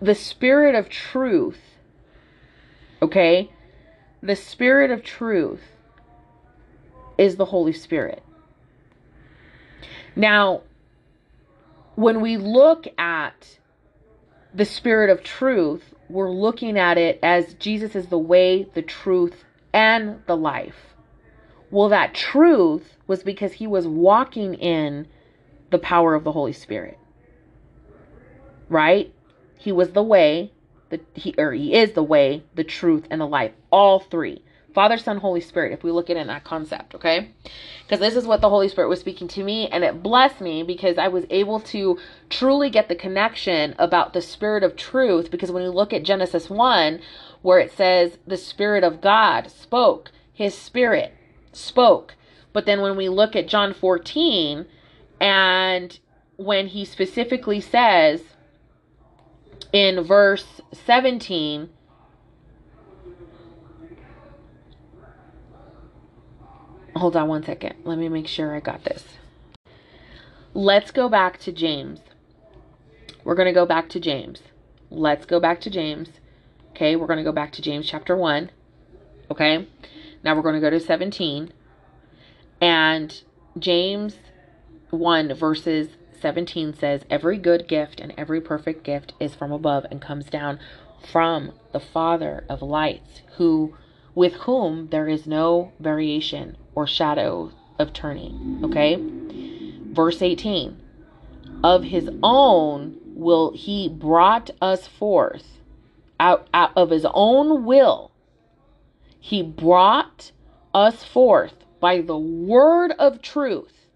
the 0.00 0.14
spirit 0.14 0.74
of 0.74 0.88
truth, 0.88 1.60
okay? 3.00 3.50
The 4.22 4.36
spirit 4.36 4.90
of 4.90 5.02
truth 5.02 5.62
is 7.18 7.36
the 7.36 7.46
Holy 7.46 7.72
Spirit. 7.72 8.22
Now, 10.16 10.62
when 11.94 12.20
we 12.20 12.36
look 12.36 12.86
at 12.98 13.58
the 14.54 14.64
spirit 14.64 15.10
of 15.10 15.22
truth, 15.22 15.94
we're 16.08 16.30
looking 16.30 16.78
at 16.78 16.98
it 16.98 17.18
as 17.22 17.54
Jesus 17.54 17.96
is 17.96 18.06
the 18.06 18.18
way, 18.18 18.68
the 18.74 18.82
truth, 18.82 19.44
and 19.72 20.22
the 20.26 20.36
life. 20.36 20.94
Well, 21.70 21.88
that 21.88 22.14
truth 22.14 22.96
was 23.06 23.22
because 23.22 23.54
he 23.54 23.66
was 23.66 23.86
walking 23.86 24.54
in 24.54 25.08
the 25.70 25.78
power 25.78 26.14
of 26.14 26.24
the 26.24 26.32
Holy 26.32 26.52
Spirit. 26.52 26.98
Right? 28.68 29.14
He 29.56 29.72
was 29.72 29.90
the 29.90 30.02
way, 30.02 30.52
the 30.90 31.00
he 31.14 31.34
or 31.38 31.52
he 31.52 31.72
is 31.74 31.92
the 31.92 32.02
way, 32.02 32.44
the 32.54 32.64
truth, 32.64 33.06
and 33.10 33.20
the 33.20 33.26
life. 33.26 33.52
All 33.70 34.00
three. 34.00 34.42
Father, 34.74 34.96
Son, 34.96 35.18
Holy 35.18 35.40
Spirit, 35.40 35.72
if 35.72 35.82
we 35.82 35.90
look 35.90 36.10
at 36.10 36.16
it 36.16 36.20
in 36.20 36.26
that 36.28 36.44
concept, 36.44 36.94
okay? 36.94 37.30
Because 37.82 38.00
this 38.00 38.16
is 38.16 38.26
what 38.26 38.40
the 38.40 38.48
Holy 38.48 38.68
Spirit 38.68 38.88
was 38.88 39.00
speaking 39.00 39.28
to 39.28 39.44
me, 39.44 39.68
and 39.68 39.84
it 39.84 40.02
blessed 40.02 40.40
me 40.40 40.62
because 40.62 40.98
I 40.98 41.08
was 41.08 41.24
able 41.30 41.60
to 41.60 41.98
truly 42.30 42.70
get 42.70 42.88
the 42.88 42.94
connection 42.94 43.74
about 43.78 44.12
the 44.12 44.22
Spirit 44.22 44.62
of 44.62 44.76
truth. 44.76 45.30
Because 45.30 45.50
when 45.50 45.62
you 45.62 45.70
look 45.70 45.92
at 45.92 46.02
Genesis 46.02 46.48
1, 46.48 47.00
where 47.42 47.58
it 47.58 47.72
says 47.72 48.18
the 48.26 48.36
Spirit 48.36 48.84
of 48.84 49.00
God 49.00 49.50
spoke, 49.50 50.10
His 50.32 50.56
Spirit 50.56 51.14
spoke. 51.52 52.14
But 52.52 52.66
then 52.66 52.80
when 52.80 52.96
we 52.96 53.08
look 53.08 53.34
at 53.36 53.48
John 53.48 53.74
14, 53.74 54.66
and 55.20 55.98
when 56.36 56.68
he 56.68 56.84
specifically 56.84 57.60
says 57.60 58.22
in 59.72 60.02
verse 60.02 60.60
17, 60.72 61.70
Hold 67.02 67.16
on 67.16 67.26
one 67.26 67.42
second. 67.42 67.74
Let 67.82 67.98
me 67.98 68.08
make 68.08 68.28
sure 68.28 68.54
I 68.54 68.60
got 68.60 68.84
this. 68.84 69.02
Let's 70.54 70.92
go 70.92 71.08
back 71.08 71.36
to 71.40 71.50
James. 71.50 71.98
We're 73.24 73.34
going 73.34 73.48
to 73.48 73.52
go 73.52 73.66
back 73.66 73.88
to 73.88 73.98
James. 73.98 74.40
Let's 74.88 75.26
go 75.26 75.40
back 75.40 75.60
to 75.62 75.68
James. 75.68 76.10
Okay, 76.70 76.94
we're 76.94 77.08
going 77.08 77.16
to 77.16 77.24
go 77.24 77.32
back 77.32 77.50
to 77.54 77.60
James 77.60 77.88
chapter 77.88 78.14
1. 78.14 78.52
Okay, 79.32 79.66
now 80.22 80.36
we're 80.36 80.42
going 80.42 80.54
to 80.54 80.60
go 80.60 80.70
to 80.70 80.78
17. 80.78 81.52
And 82.60 83.20
James 83.58 84.14
1 84.90 85.34
verses 85.34 85.96
17 86.20 86.72
says, 86.72 87.02
Every 87.10 87.36
good 87.36 87.66
gift 87.66 87.98
and 87.98 88.14
every 88.16 88.40
perfect 88.40 88.84
gift 88.84 89.12
is 89.18 89.34
from 89.34 89.50
above 89.50 89.86
and 89.90 90.00
comes 90.00 90.26
down 90.26 90.60
from 91.10 91.50
the 91.72 91.80
Father 91.80 92.44
of 92.48 92.62
lights, 92.62 93.22
who 93.38 93.74
with 94.14 94.34
whom 94.34 94.88
there 94.88 95.08
is 95.08 95.26
no 95.26 95.72
variation 95.80 96.56
or 96.74 96.86
shadow 96.86 97.50
of 97.78 97.92
turning. 97.92 98.60
Okay? 98.64 98.98
Verse 99.92 100.22
18 100.22 100.76
Of 101.62 101.84
his 101.84 102.08
own 102.22 102.98
will 103.14 103.52
he 103.52 103.88
brought 103.88 104.50
us 104.60 104.86
forth, 104.86 105.58
out, 106.18 106.48
out 106.52 106.72
of 106.76 106.90
his 106.90 107.06
own 107.12 107.64
will, 107.64 108.10
he 109.20 109.42
brought 109.42 110.32
us 110.74 111.04
forth 111.04 111.54
by 111.80 112.00
the 112.00 112.18
word 112.18 112.92
of 112.98 113.22
truth. 113.22 113.86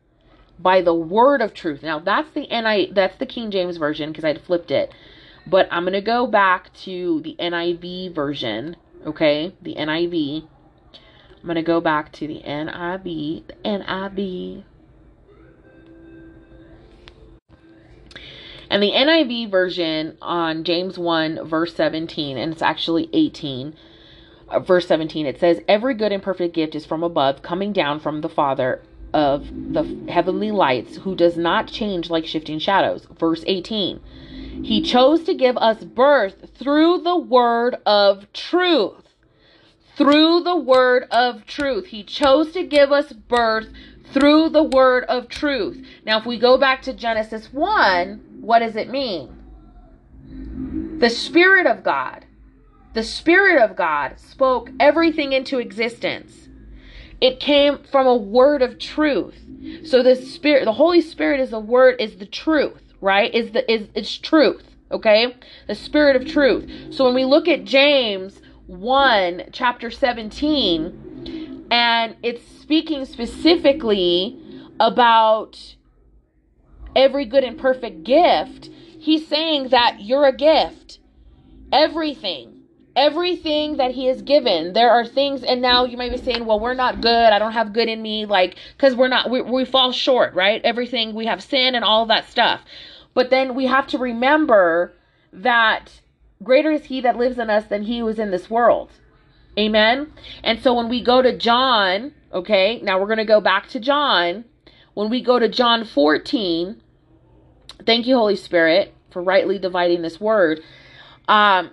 By 0.58 0.82
the 0.82 0.94
word 0.94 1.40
of 1.40 1.52
truth. 1.52 1.82
Now 1.82 1.98
that's 1.98 2.30
the 2.30 2.46
NI 2.46 2.90
that's 2.92 3.16
the 3.18 3.26
King 3.26 3.50
James 3.50 3.76
version 3.76 4.10
because 4.10 4.24
I'd 4.24 4.40
flipped 4.40 4.70
it. 4.70 4.92
But 5.46 5.68
I'm 5.70 5.84
gonna 5.84 6.00
go 6.00 6.26
back 6.26 6.72
to 6.84 7.20
the 7.22 7.36
NIV 7.38 8.14
version, 8.14 8.76
okay? 9.06 9.54
The 9.62 9.74
NIV 9.74 10.48
I'm 11.46 11.52
going 11.54 11.54
to 11.54 11.62
go 11.62 11.80
back 11.80 12.10
to 12.14 12.26
the 12.26 12.42
NIV, 12.44 13.46
the 13.46 13.54
NIV. 13.64 14.64
And 18.68 18.82
the 18.82 18.90
NIV 18.90 19.48
version 19.48 20.18
on 20.20 20.64
James 20.64 20.98
1, 20.98 21.46
verse 21.46 21.72
17, 21.76 22.36
and 22.36 22.52
it's 22.52 22.62
actually 22.62 23.08
18, 23.12 23.76
uh, 24.48 24.58
verse 24.58 24.88
17, 24.88 25.24
it 25.24 25.38
says, 25.38 25.60
Every 25.68 25.94
good 25.94 26.10
and 26.10 26.20
perfect 26.20 26.52
gift 26.52 26.74
is 26.74 26.84
from 26.84 27.04
above, 27.04 27.42
coming 27.42 27.72
down 27.72 28.00
from 28.00 28.22
the 28.22 28.28
Father 28.28 28.82
of 29.14 29.46
the 29.72 29.84
heavenly 30.10 30.50
lights, 30.50 30.96
who 30.96 31.14
does 31.14 31.36
not 31.36 31.68
change 31.68 32.10
like 32.10 32.26
shifting 32.26 32.58
shadows. 32.58 33.06
Verse 33.20 33.44
18, 33.46 34.00
He 34.62 34.82
chose 34.82 35.24
to 35.24 35.34
give 35.34 35.56
us 35.56 35.84
birth 35.84 36.50
through 36.56 36.98
the 36.98 37.16
word 37.16 37.76
of 37.86 38.32
truth 38.32 39.06
through 39.96 40.42
the 40.42 40.56
word 40.56 41.06
of 41.10 41.46
truth. 41.46 41.86
He 41.86 42.04
chose 42.04 42.52
to 42.52 42.62
give 42.62 42.92
us 42.92 43.12
birth 43.12 43.68
through 44.12 44.50
the 44.50 44.62
word 44.62 45.04
of 45.04 45.28
truth. 45.28 45.84
Now, 46.04 46.18
if 46.18 46.26
we 46.26 46.38
go 46.38 46.58
back 46.58 46.82
to 46.82 46.92
Genesis 46.92 47.52
1, 47.52 48.38
what 48.40 48.60
does 48.60 48.76
it 48.76 48.90
mean? 48.90 49.34
The 50.98 51.10
Spirit 51.10 51.66
of 51.66 51.82
God, 51.82 52.26
the 52.94 53.02
Spirit 53.02 53.62
of 53.62 53.76
God 53.76 54.20
spoke 54.20 54.70
everything 54.78 55.32
into 55.32 55.58
existence. 55.58 56.48
It 57.20 57.40
came 57.40 57.78
from 57.78 58.06
a 58.06 58.16
word 58.16 58.62
of 58.62 58.78
truth. 58.78 59.38
So 59.84 60.02
the 60.02 60.14
spirit, 60.14 60.64
the 60.66 60.72
Holy 60.74 61.00
Spirit 61.00 61.40
is 61.40 61.52
a 61.52 61.58
word, 61.58 61.96
is 61.98 62.16
the 62.16 62.26
truth, 62.26 62.85
right? 63.00 63.34
Is 63.34 63.52
the 63.52 63.70
is 63.72 63.88
it's 63.94 64.16
truth. 64.16 64.64
Okay? 64.90 65.36
The 65.66 65.74
spirit 65.74 66.16
of 66.16 66.26
truth. 66.26 66.94
So 66.94 67.04
when 67.04 67.14
we 67.14 67.24
look 67.24 67.48
at 67.48 67.64
James 67.64 68.40
1, 68.66 69.50
chapter 69.52 69.90
17, 69.90 71.66
and 71.70 72.16
it's 72.22 72.46
speaking 72.46 73.04
specifically 73.04 74.40
about 74.78 75.76
every 76.94 77.24
good 77.24 77.44
and 77.44 77.58
perfect 77.58 78.04
gift, 78.04 78.70
he's 78.98 79.26
saying 79.26 79.68
that 79.68 80.00
you're 80.00 80.26
a 80.26 80.36
gift. 80.36 81.00
Everything 81.72 82.55
everything 82.96 83.76
that 83.76 83.90
he 83.92 84.06
has 84.06 84.22
given. 84.22 84.72
There 84.72 84.90
are 84.90 85.06
things 85.06 85.44
and 85.44 85.60
now 85.60 85.84
you 85.84 85.98
might 85.98 86.10
be 86.10 86.16
saying 86.16 86.46
well 86.46 86.58
we're 86.58 86.74
not 86.74 87.02
good. 87.02 87.32
I 87.32 87.38
don't 87.38 87.52
have 87.52 87.74
good 87.74 87.88
in 87.88 88.00
me 88.00 88.24
like 88.24 88.56
because 88.76 88.96
we're 88.96 89.08
not 89.08 89.30
we, 89.30 89.42
we 89.42 89.64
fall 89.66 89.92
short 89.92 90.34
right? 90.34 90.62
Everything 90.64 91.14
we 91.14 91.26
have 91.26 91.42
sin 91.42 91.74
and 91.74 91.84
all 91.84 92.06
that 92.06 92.28
stuff. 92.28 92.62
But 93.12 93.30
then 93.30 93.54
we 93.54 93.66
have 93.66 93.86
to 93.88 93.98
remember 93.98 94.94
that 95.32 96.00
greater 96.42 96.70
is 96.70 96.86
he 96.86 97.02
that 97.02 97.18
lives 97.18 97.38
in 97.38 97.50
us 97.50 97.66
than 97.66 97.82
he 97.82 97.98
who 97.98 98.08
is 98.08 98.18
in 98.18 98.30
this 98.30 98.48
world. 98.48 98.90
Amen? 99.58 100.12
And 100.42 100.60
so 100.60 100.74
when 100.74 100.88
we 100.88 101.02
go 101.02 101.20
to 101.20 101.36
john 101.36 102.14
okay 102.32 102.80
now 102.82 102.98
we're 102.98 103.06
going 103.06 103.18
to 103.18 103.24
go 103.26 103.42
back 103.42 103.68
to 103.68 103.80
john. 103.80 104.46
When 104.94 105.10
we 105.10 105.20
go 105.20 105.38
to 105.38 105.48
john 105.48 105.84
14 105.84 106.80
thank 107.84 108.06
you 108.06 108.16
holy 108.16 108.36
spirit 108.36 108.94
for 109.10 109.22
rightly 109.22 109.58
dividing 109.58 110.00
this 110.00 110.18
word. 110.18 110.62
Um 111.28 111.72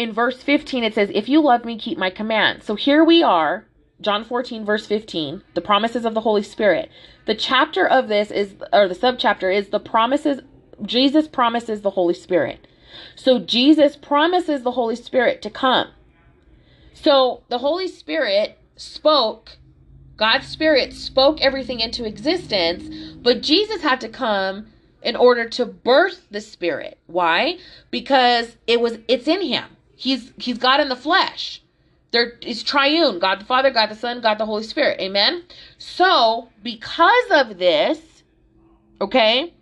in 0.00 0.14
verse 0.14 0.42
15, 0.42 0.82
it 0.82 0.94
says, 0.94 1.10
If 1.14 1.28
you 1.28 1.42
love 1.42 1.66
me, 1.66 1.78
keep 1.78 1.98
my 1.98 2.08
commands. 2.08 2.64
So 2.64 2.74
here 2.74 3.04
we 3.04 3.22
are, 3.22 3.66
John 4.00 4.24
14, 4.24 4.64
verse 4.64 4.86
15, 4.86 5.42
the 5.52 5.60
promises 5.60 6.06
of 6.06 6.14
the 6.14 6.22
Holy 6.22 6.42
Spirit. 6.42 6.90
The 7.26 7.34
chapter 7.34 7.86
of 7.86 8.08
this 8.08 8.30
is, 8.30 8.54
or 8.72 8.88
the 8.88 8.94
subchapter 8.94 9.54
is 9.54 9.68
the 9.68 9.78
promises, 9.78 10.40
Jesus 10.86 11.28
promises 11.28 11.82
the 11.82 11.90
Holy 11.90 12.14
Spirit. 12.14 12.66
So 13.14 13.38
Jesus 13.40 13.94
promises 13.94 14.62
the 14.62 14.70
Holy 14.70 14.96
Spirit 14.96 15.42
to 15.42 15.50
come. 15.50 15.88
So 16.94 17.42
the 17.50 17.58
Holy 17.58 17.86
Spirit 17.86 18.58
spoke, 18.76 19.58
God's 20.16 20.46
Spirit 20.46 20.94
spoke 20.94 21.42
everything 21.42 21.80
into 21.80 22.06
existence, 22.06 23.14
but 23.16 23.42
Jesus 23.42 23.82
had 23.82 24.00
to 24.00 24.08
come 24.08 24.68
in 25.02 25.14
order 25.14 25.46
to 25.50 25.66
birth 25.66 26.26
the 26.30 26.40
Spirit. 26.40 26.96
Why? 27.06 27.58
Because 27.90 28.56
it 28.66 28.80
was 28.80 28.98
it's 29.06 29.28
in 29.28 29.42
him. 29.42 29.64
He's 30.00 30.32
he's 30.38 30.56
God 30.56 30.80
in 30.80 30.88
the 30.88 30.96
flesh. 30.96 31.60
There 32.10 32.38
is 32.40 32.62
triune, 32.62 33.18
God 33.18 33.40
the 33.40 33.44
Father, 33.44 33.70
God 33.70 33.90
the 33.90 33.94
Son, 33.94 34.22
God 34.22 34.38
the 34.38 34.46
Holy 34.46 34.62
Spirit. 34.62 34.98
Amen. 34.98 35.44
So, 35.76 36.48
because 36.62 37.30
of 37.30 37.58
this, 37.58 38.22
okay, 38.98 39.52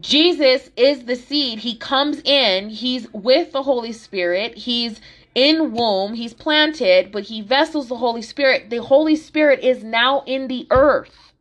Jesus 0.00 0.68
is 0.76 1.06
the 1.06 1.16
seed. 1.16 1.60
He 1.60 1.76
comes 1.76 2.20
in, 2.26 2.68
he's 2.68 3.10
with 3.14 3.52
the 3.52 3.62
Holy 3.62 3.92
Spirit. 3.92 4.58
He's 4.58 5.00
in 5.34 5.72
womb, 5.72 6.12
he's 6.12 6.34
planted, 6.34 7.10
but 7.10 7.22
he 7.22 7.40
vessels 7.40 7.88
the 7.88 7.96
Holy 7.96 8.20
Spirit. 8.20 8.68
The 8.68 8.82
Holy 8.82 9.16
Spirit 9.16 9.60
is 9.60 9.82
now 9.82 10.24
in 10.26 10.46
the 10.46 10.66
earth. 10.70 11.32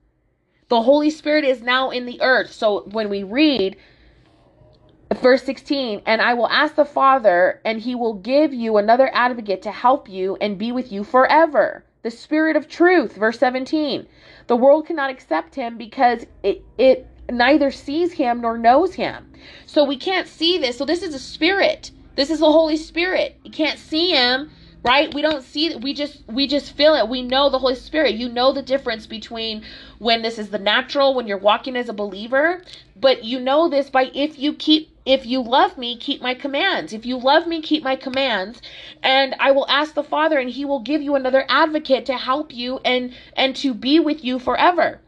The 0.69 0.83
Holy 0.83 1.09
Spirit 1.09 1.43
is 1.43 1.61
now 1.61 1.89
in 1.89 2.05
the 2.05 2.21
earth. 2.21 2.53
So 2.53 2.87
when 2.91 3.09
we 3.09 3.23
read 3.23 3.75
verse 5.15 5.43
16 5.43 6.01
and 6.05 6.21
i 6.21 6.33
will 6.33 6.47
ask 6.49 6.75
the 6.75 6.85
father 6.85 7.59
and 7.65 7.81
he 7.81 7.95
will 7.95 8.13
give 8.13 8.53
you 8.53 8.77
another 8.77 9.09
advocate 9.13 9.61
to 9.63 9.71
help 9.71 10.07
you 10.07 10.37
and 10.39 10.57
be 10.57 10.71
with 10.71 10.91
you 10.91 11.03
forever. 11.03 11.83
The 12.03 12.11
spirit 12.11 12.55
of 12.55 12.67
truth 12.67 13.15
verse 13.15 13.39
17 13.39 14.07
the 14.47 14.55
world 14.55 14.87
cannot 14.87 15.11
accept 15.11 15.55
him 15.55 15.77
because 15.77 16.25
it, 16.43 16.63
it 16.77 17.07
neither 17.31 17.69
sees 17.69 18.13
him 18.13 18.41
nor 18.41 18.57
knows 18.57 18.95
him. 18.95 19.31
So 19.67 19.83
we 19.83 19.95
can't 19.95 20.27
see 20.27 20.57
this. 20.57 20.77
So 20.77 20.85
this 20.85 21.03
is 21.03 21.13
a 21.13 21.19
spirit. 21.19 21.91
This 22.15 22.31
is 22.31 22.39
the 22.39 22.51
holy 22.51 22.75
spirit. 22.75 23.37
You 23.43 23.51
can't 23.51 23.77
see 23.77 24.09
him 24.09 24.49
right 24.83 25.13
we 25.13 25.21
don't 25.21 25.43
see 25.43 25.75
we 25.75 25.93
just 25.93 26.23
we 26.27 26.47
just 26.47 26.71
feel 26.73 26.95
it 26.95 27.07
we 27.07 27.21
know 27.21 27.49
the 27.49 27.59
holy 27.59 27.75
spirit 27.75 28.15
you 28.15 28.29
know 28.29 28.53
the 28.53 28.61
difference 28.61 29.05
between 29.05 29.63
when 29.97 30.21
this 30.21 30.39
is 30.39 30.49
the 30.49 30.59
natural 30.59 31.13
when 31.13 31.27
you're 31.27 31.37
walking 31.37 31.75
as 31.75 31.89
a 31.89 31.93
believer 31.93 32.61
but 32.95 33.23
you 33.23 33.39
know 33.39 33.67
this 33.69 33.89
by 33.89 34.09
if 34.13 34.39
you 34.39 34.53
keep 34.53 34.89
if 35.09 35.25
you 35.25 35.41
love 35.41 35.75
me, 35.75 35.97
keep 35.97 36.21
my 36.21 36.35
commands. 36.35 36.93
If 36.93 37.03
you 37.03 37.17
love 37.17 37.47
me, 37.47 37.61
keep 37.63 37.83
my 37.83 37.95
commands. 37.95 38.61
And 39.01 39.35
I 39.39 39.49
will 39.49 39.67
ask 39.67 39.95
the 39.95 40.03
Father, 40.03 40.37
and 40.37 40.51
he 40.51 40.65
will 40.65 40.81
give 40.81 41.01
you 41.01 41.15
another 41.15 41.45
advocate 41.49 42.05
to 42.05 42.17
help 42.17 42.53
you 42.53 42.79
and 42.85 43.15
and 43.35 43.55
to 43.55 43.73
be 43.73 43.99
with 43.99 44.23
you 44.23 44.37
forever. 44.37 44.99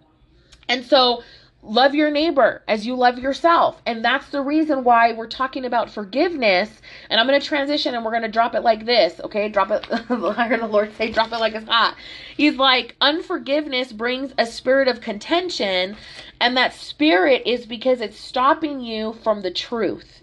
And 0.67 0.84
so 0.84 1.21
love 1.63 1.93
your 1.95 2.12
neighbor 2.12 2.63
as 2.67 2.86
you 2.86 2.95
love 2.95 3.19
yourself. 3.19 3.82
And 3.86 4.04
that's 4.04 4.30
the 4.30 4.41
reason 4.41 4.84
why 4.84 5.13
we're 5.13 5.28
talking 5.28 5.65
about 5.65 5.91
forgiveness. 5.91 6.69
And 7.10 7.19
I'm 7.19 7.28
going 7.28 7.39
to 7.39 7.45
transition 7.45 7.95
and 7.95 8.04
we're 8.04 8.12
going 8.12 8.24
to 8.24 8.30
drop 8.30 8.56
it 8.56 8.62
like 8.62 8.86
this. 8.86 9.19
Okay. 9.21 9.50
Drop 9.50 9.71
it. 9.71 9.88
I 9.91 10.47
heard 10.47 10.62
the 10.62 10.67
Lord 10.67 10.95
say, 10.95 11.12
drop 11.12 11.32
it 11.32 11.39
like 11.39 11.54
it's 11.54 11.67
hot. 11.67 11.95
He's 12.36 12.58
like, 12.58 12.95
unforgiveness 13.02 13.91
brings 13.93 14.34
a 14.38 14.45
spirit 14.45 14.88
of 14.88 15.02
contention 15.02 15.97
and 16.39 16.58
that 16.58 16.74
spirit 16.74 17.43
is 17.45 17.65
because 17.65 18.02
it's 18.02 18.19
stopping 18.19 18.82
you 18.82 19.13
from 19.24 19.41
the 19.41 19.52
truth. 19.52 20.20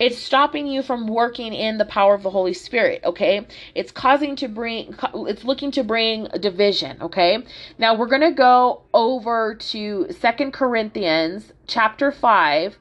It's 0.00 0.16
stopping 0.16 0.66
you 0.66 0.82
from 0.82 1.06
working 1.06 1.52
in 1.52 1.76
the 1.76 1.84
power 1.84 2.14
of 2.14 2.22
the 2.22 2.30
Holy 2.30 2.54
Spirit, 2.54 3.02
okay? 3.04 3.46
It's 3.74 3.92
causing 3.92 4.34
to 4.36 4.48
bring, 4.48 4.94
it's 5.14 5.44
looking 5.44 5.70
to 5.72 5.84
bring 5.84 6.24
division, 6.40 6.96
okay? 7.02 7.44
Now 7.78 7.94
we're 7.94 8.06
going 8.06 8.22
to 8.22 8.32
go 8.32 8.80
over 8.94 9.54
to 9.56 10.06
Second 10.10 10.52
Corinthians 10.52 11.52
chapter 11.66 12.10
5, 12.10 12.78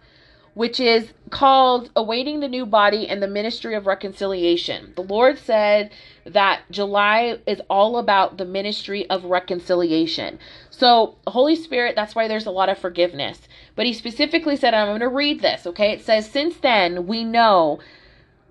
which 0.53 0.79
is 0.79 1.11
called 1.29 1.91
Awaiting 1.93 2.39
the 2.39 2.47
New 2.47 2.65
Body 2.65 3.07
and 3.07 3.21
the 3.21 3.27
Ministry 3.27 3.75
of 3.75 3.85
Reconciliation. 3.85 4.93
The 4.95 5.03
Lord 5.03 5.37
said 5.37 5.91
that 6.25 6.61
July 6.71 7.39
is 7.45 7.61
all 7.69 7.97
about 7.97 8.37
the 8.37 8.45
ministry 8.45 9.09
of 9.09 9.25
reconciliation. 9.25 10.39
So, 10.69 11.15
Holy 11.27 11.57
Spirit, 11.57 11.95
that's 11.97 12.15
why 12.15 12.29
there's 12.29 12.45
a 12.45 12.51
lot 12.51 12.69
of 12.69 12.77
forgiveness. 12.77 13.41
But 13.79 13.85
he 13.85 13.93
specifically 13.93 14.57
said, 14.57 14.73
I'm 14.73 14.87
going 14.87 14.99
to 14.99 15.07
read 15.07 15.39
this, 15.39 15.65
okay? 15.65 15.93
It 15.93 16.03
says, 16.03 16.29
Since 16.29 16.57
then 16.57 17.07
we 17.07 17.23
know 17.23 17.79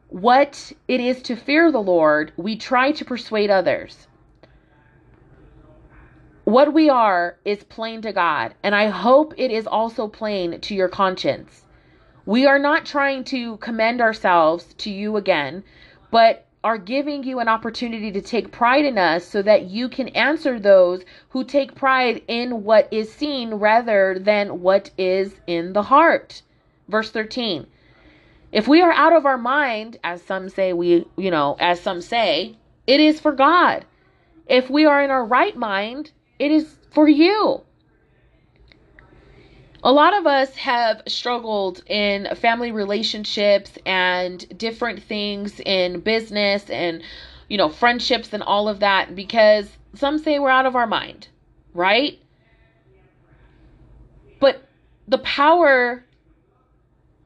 what 0.09 0.73
it 0.89 1.01
is 1.01 1.21
to 1.25 1.37
fear 1.37 1.71
the 1.71 1.83
Lord, 1.83 2.33
we 2.39 2.57
try 2.57 2.93
to 2.93 3.05
persuade 3.05 3.51
others. 3.51 4.09
What 6.45 6.73
we 6.73 6.89
are 6.89 7.37
is 7.45 7.63
plain 7.65 8.01
to 8.01 8.13
God, 8.15 8.55
and 8.63 8.75
I 8.75 8.87
hope 8.87 9.35
it 9.37 9.51
is 9.51 9.67
also 9.67 10.09
plain 10.09 10.63
to 10.63 10.75
your 10.75 10.89
conscience. 10.89 11.67
We 12.25 12.47
are 12.47 12.59
not 12.59 12.87
trying 12.87 13.25
to 13.25 13.59
commend 13.59 14.01
ourselves 14.01 14.73
to 14.79 14.91
you 14.91 15.19
again, 15.19 15.63
but 16.11 16.48
are 16.65 16.79
giving 16.79 17.23
you 17.23 17.39
an 17.39 17.49
opportunity 17.49 18.11
to 18.11 18.21
take 18.21 18.51
pride 18.51 18.85
in 18.85 18.99
us 18.99 19.25
so 19.25 19.43
that 19.43 19.65
you 19.65 19.89
can 19.89 20.09
answer 20.09 20.59
those 20.59 21.03
who 21.31 21.45
take 21.45 21.75
pride 21.75 22.23
in 22.27 22.65
what 22.65 22.89
is 22.93 23.13
seen 23.13 23.55
rather 23.55 24.19
than 24.19 24.61
what 24.61 24.91
is 24.99 25.41
in 25.47 25.73
the 25.73 25.83
heart. 25.83 26.43
Verse 26.89 27.11
13. 27.11 27.67
If 28.51 28.67
we 28.67 28.81
are 28.81 28.93
out 28.93 29.13
of 29.13 29.27
our 29.27 29.39
mind, 29.39 29.99
as 30.03 30.23
some 30.23 30.49
say 30.49 30.73
we, 30.73 31.07
you 31.17 31.31
know, 31.31 31.57
as 31.61 31.81
some 31.81 32.01
say, 32.01 32.57
it 32.87 32.99
is 33.01 33.21
for 33.21 33.33
God. 33.33 33.85
If 34.47 34.71
we 34.71 34.87
are 34.87 35.03
in 35.03 35.11
our 35.11 35.25
right 35.25 35.57
mind, 35.57 36.11
it 36.39 36.51
is 36.51 36.77
for 36.91 37.09
you 37.09 37.63
a 39.83 39.93
lot 39.93 40.17
of 40.17 40.27
us 40.27 40.55
have 40.57 41.03
struggled 41.07 41.83
in 41.87 42.29
family 42.37 42.73
relationships 42.73 43.73
and 43.87 44.59
different 44.59 45.03
things 45.03 45.61
in 45.61 46.01
business 46.01 46.69
and 46.71 47.03
you 47.49 47.57
know 47.57 47.69
friendships 47.69 48.33
and 48.33 48.43
all 48.43 48.69
of 48.69 48.81
that 48.81 49.15
because 49.15 49.69
some 49.95 50.19
say 50.19 50.39
we're 50.39 50.51
out 50.51 50.67
of 50.67 50.77
our 50.77 50.87
mind 50.87 51.29
right? 51.75 52.19
But 54.41 54.63
the 55.07 55.19
power 55.19 56.05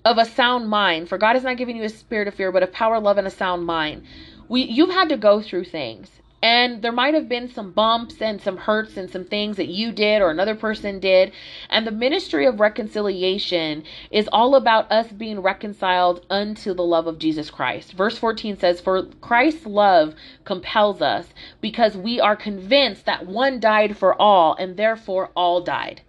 of 0.04 0.18
a 0.18 0.24
sound 0.24 0.68
mind 0.68 1.08
for 1.08 1.16
god 1.16 1.36
is 1.36 1.44
not 1.44 1.56
giving 1.56 1.76
you 1.76 1.84
a 1.84 1.88
spirit 1.88 2.26
of 2.26 2.34
fear 2.34 2.50
but 2.50 2.62
a 2.62 2.66
power 2.66 2.98
love 3.00 3.18
and 3.18 3.26
a 3.26 3.30
sound 3.30 3.64
mind. 3.64 4.04
We 4.48 4.62
you've 4.62 4.90
had 4.90 5.08
to 5.08 5.16
go 5.16 5.40
through 5.40 5.64
things 5.64 6.10
and 6.42 6.82
there 6.82 6.90
might 6.90 7.14
have 7.14 7.28
been 7.28 7.48
some 7.48 7.70
bumps 7.70 8.20
and 8.20 8.40
some 8.40 8.56
hurts 8.56 8.96
and 8.96 9.08
some 9.08 9.24
things 9.24 9.56
that 9.56 9.68
you 9.68 9.92
did 9.92 10.20
or 10.20 10.30
another 10.30 10.56
person 10.56 10.98
did. 10.98 11.32
And 11.70 11.86
the 11.86 11.92
ministry 11.92 12.46
of 12.46 12.58
reconciliation 12.58 13.84
is 14.10 14.28
all 14.32 14.56
about 14.56 14.90
us 14.90 15.12
being 15.12 15.40
reconciled 15.40 16.26
unto 16.28 16.74
the 16.74 16.82
love 16.82 17.06
of 17.06 17.20
Jesus 17.20 17.48
Christ. 17.48 17.92
Verse 17.92 18.18
14 18.18 18.58
says, 18.58 18.80
For 18.80 19.04
Christ's 19.20 19.66
love 19.66 20.14
compels 20.44 21.00
us 21.00 21.28
because 21.60 21.96
we 21.96 22.20
are 22.20 22.34
convinced 22.34 23.06
that 23.06 23.26
one 23.26 23.60
died 23.60 23.96
for 23.96 24.20
all 24.20 24.56
and 24.56 24.76
therefore 24.76 25.30
all 25.36 25.60
died. 25.60 26.02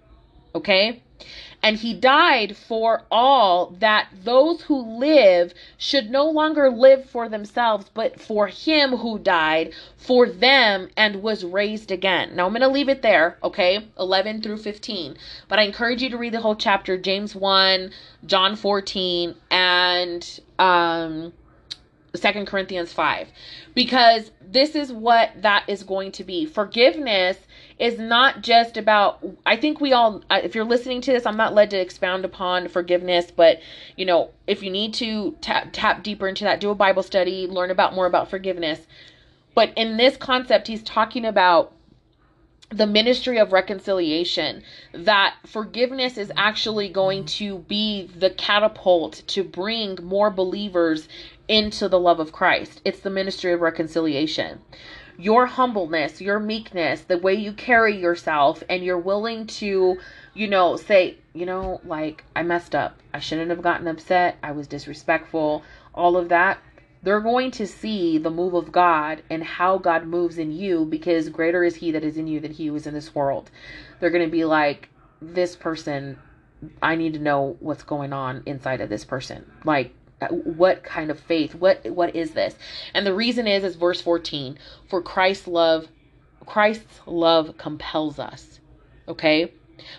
Okay? 0.56 1.04
And 1.63 1.78
he 1.78 1.93
died 1.93 2.58
for 2.58 3.04
all 3.10 3.67
that 3.80 4.10
those 4.23 4.63
who 4.63 4.99
live 4.99 5.54
should 5.78 6.12
no 6.12 6.30
longer 6.30 6.69
live 6.69 7.10
for 7.10 7.30
themselves, 7.30 7.89
but 7.93 8.19
for 8.19 8.47
him 8.47 8.97
who 8.97 9.17
died 9.17 9.73
for 9.95 10.28
them 10.28 10.89
and 10.97 11.23
was 11.23 11.45
raised 11.45 11.89
again. 11.89 12.36
Now 12.36 12.45
I'm 12.45 12.52
going 12.52 12.62
to 12.62 12.67
leave 12.67 12.89
it 12.89 13.02
there, 13.02 13.38
okay? 13.41 13.88
11 13.97 14.41
through 14.41 14.58
15. 14.58 15.17
But 15.47 15.60
I 15.60 15.63
encourage 15.63 16.02
you 16.02 16.10
to 16.10 16.17
read 16.17 16.34
the 16.34 16.41
whole 16.41 16.58
chapter 16.58 16.97
James 16.97 17.34
1, 17.34 17.91
John 18.26 18.58
14, 18.58 19.36
and 19.49 20.39
um 20.60 21.32
Second 22.15 22.45
Corinthians 22.45 22.93
5 22.93 23.28
because 23.73 24.30
this 24.39 24.76
is 24.76 24.91
what 24.91 25.32
that 25.41 25.63
is 25.67 25.82
going 25.82 26.12
to 26.12 26.23
be. 26.23 26.45
Forgiveness 26.45 27.38
is 27.80 27.97
not 27.97 28.41
just 28.43 28.78
about 28.78 29.26
I 29.47 29.58
think 29.58 29.82
we 29.82 29.93
all 29.93 30.21
uh, 30.30 30.39
if 30.43 30.54
you're 30.54 30.63
listening 30.63 31.02
to 31.02 31.12
this 31.12 31.26
I'm 31.26 31.38
not 31.38 31.56
led 31.56 31.71
to 31.71 31.80
expound 31.80 32.23
upon 32.23 32.67
forgiveness, 32.67 33.32
but 33.32 33.62
you 33.95 34.06
know, 34.06 34.30
if 34.45 34.62
you 34.62 34.69
need 34.69 34.93
to 34.95 35.36
tap 35.41 35.69
tap 35.71 36.04
deeper 36.04 36.28
into 36.28 36.43
that, 36.43 36.60
do 36.60 36.69
a 36.69 36.76
Bible 36.76 37.02
study, 37.02 37.47
learn 37.47 37.71
about 37.71 37.95
more 37.95 38.06
about 38.06 38.30
forgiveness. 38.30 38.86
But 39.56 39.73
in 39.76 39.97
this 39.97 40.15
concept 40.15 40.67
he's 40.67 40.84
talking 40.84 41.26
about 41.26 41.73
the 42.73 42.88
ministry 42.88 43.38
of 43.38 43.52
reconciliation 43.52 44.63
that 44.93 45.36
forgiveness 45.45 46.17
is 46.17 46.32
actually 46.36 46.89
going 46.89 47.26
to 47.26 47.60
be 47.60 48.10
the 48.17 48.32
catapult 48.32 49.21
to 49.28 49.43
bring 49.43 49.97
more 50.02 50.32
believers 50.32 51.08
into 51.47 51.89
the 51.89 51.99
love 51.99 52.19
of 52.19 52.32
Christ. 52.32 52.82
It's 52.86 52.99
the 52.99 53.10
ministry 53.10 53.53
of 53.53 53.62
reconciliation. 53.62 54.62
Your 55.17 55.45
humbleness, 55.45 56.21
your 56.21 56.39
meekness, 56.39 57.01
the 57.01 57.17
way 57.17 57.34
you 57.34 57.53
carry 57.53 57.95
yourself, 57.95 58.63
and 58.69 58.84
you're 58.84 58.97
willing 58.97 59.45
to, 59.47 59.97
you 60.34 60.47
know, 60.47 60.75
say, 60.75 61.17
you 61.34 61.45
know, 61.45 61.82
like, 61.86 62.23
I 62.36 62.43
messed 62.43 62.73
up. 62.73 62.99
I 63.13 63.19
shouldn't 63.19 63.51
have 63.51 63.62
gotten 63.62 63.88
upset. 63.88 64.38
I 64.41 64.53
was 64.53 64.67
disrespectful. 64.67 65.63
All 65.93 66.17
of 66.17 66.29
that. 66.29 66.60
They're 67.03 67.19
going 67.19 67.51
to 67.51 67.67
see 67.67 68.17
the 68.17 68.32
move 68.32 68.53
of 68.53 68.71
God 68.71 69.23
and 69.29 69.43
how 69.43 69.77
God 69.77 70.08
moves 70.08 70.38
in 70.38 70.51
you 70.51 70.86
because 70.86 71.27
greater 71.29 71.63
is 71.63 71.75
He 71.75 71.91
that 71.91 72.03
is 72.03 72.17
in 72.17 72.27
you 72.27 72.39
than 72.39 72.53
He 72.53 72.67
who 72.67 72.75
is 72.75 72.88
in 72.88 72.93
this 72.93 73.13
world. 73.13 73.51
They're 73.99 74.10
going 74.10 74.25
to 74.25 74.32
be 74.32 74.45
like, 74.45 74.89
this 75.21 75.56
person, 75.56 76.17
I 76.82 76.95
need 76.95 77.13
to 77.13 77.19
know 77.19 77.58
what's 77.60 77.84
going 77.84 78.13
on 78.13 78.43
inside 78.45 78.82
of 78.82 78.89
this 78.89 79.03
person. 79.03 79.51
Like, 79.65 79.93
Uh, 80.23 80.29
what 80.29 80.83
kind 80.83 81.12
of 81.12 81.19
faith 81.19 81.55
what 81.55 81.86
what 81.86 82.15
is 82.15 82.31
this? 82.31 82.55
And 82.93 83.05
the 83.05 83.13
reason 83.13 83.47
is 83.47 83.63
is 83.63 83.75
verse 83.75 84.01
14 84.01 84.57
for 84.89 85.01
christ's 85.01 85.47
love 85.47 85.88
christ's 86.45 87.01
love 87.05 87.57
compels 87.57 88.19
us 88.19 88.59
okay? 89.07 89.51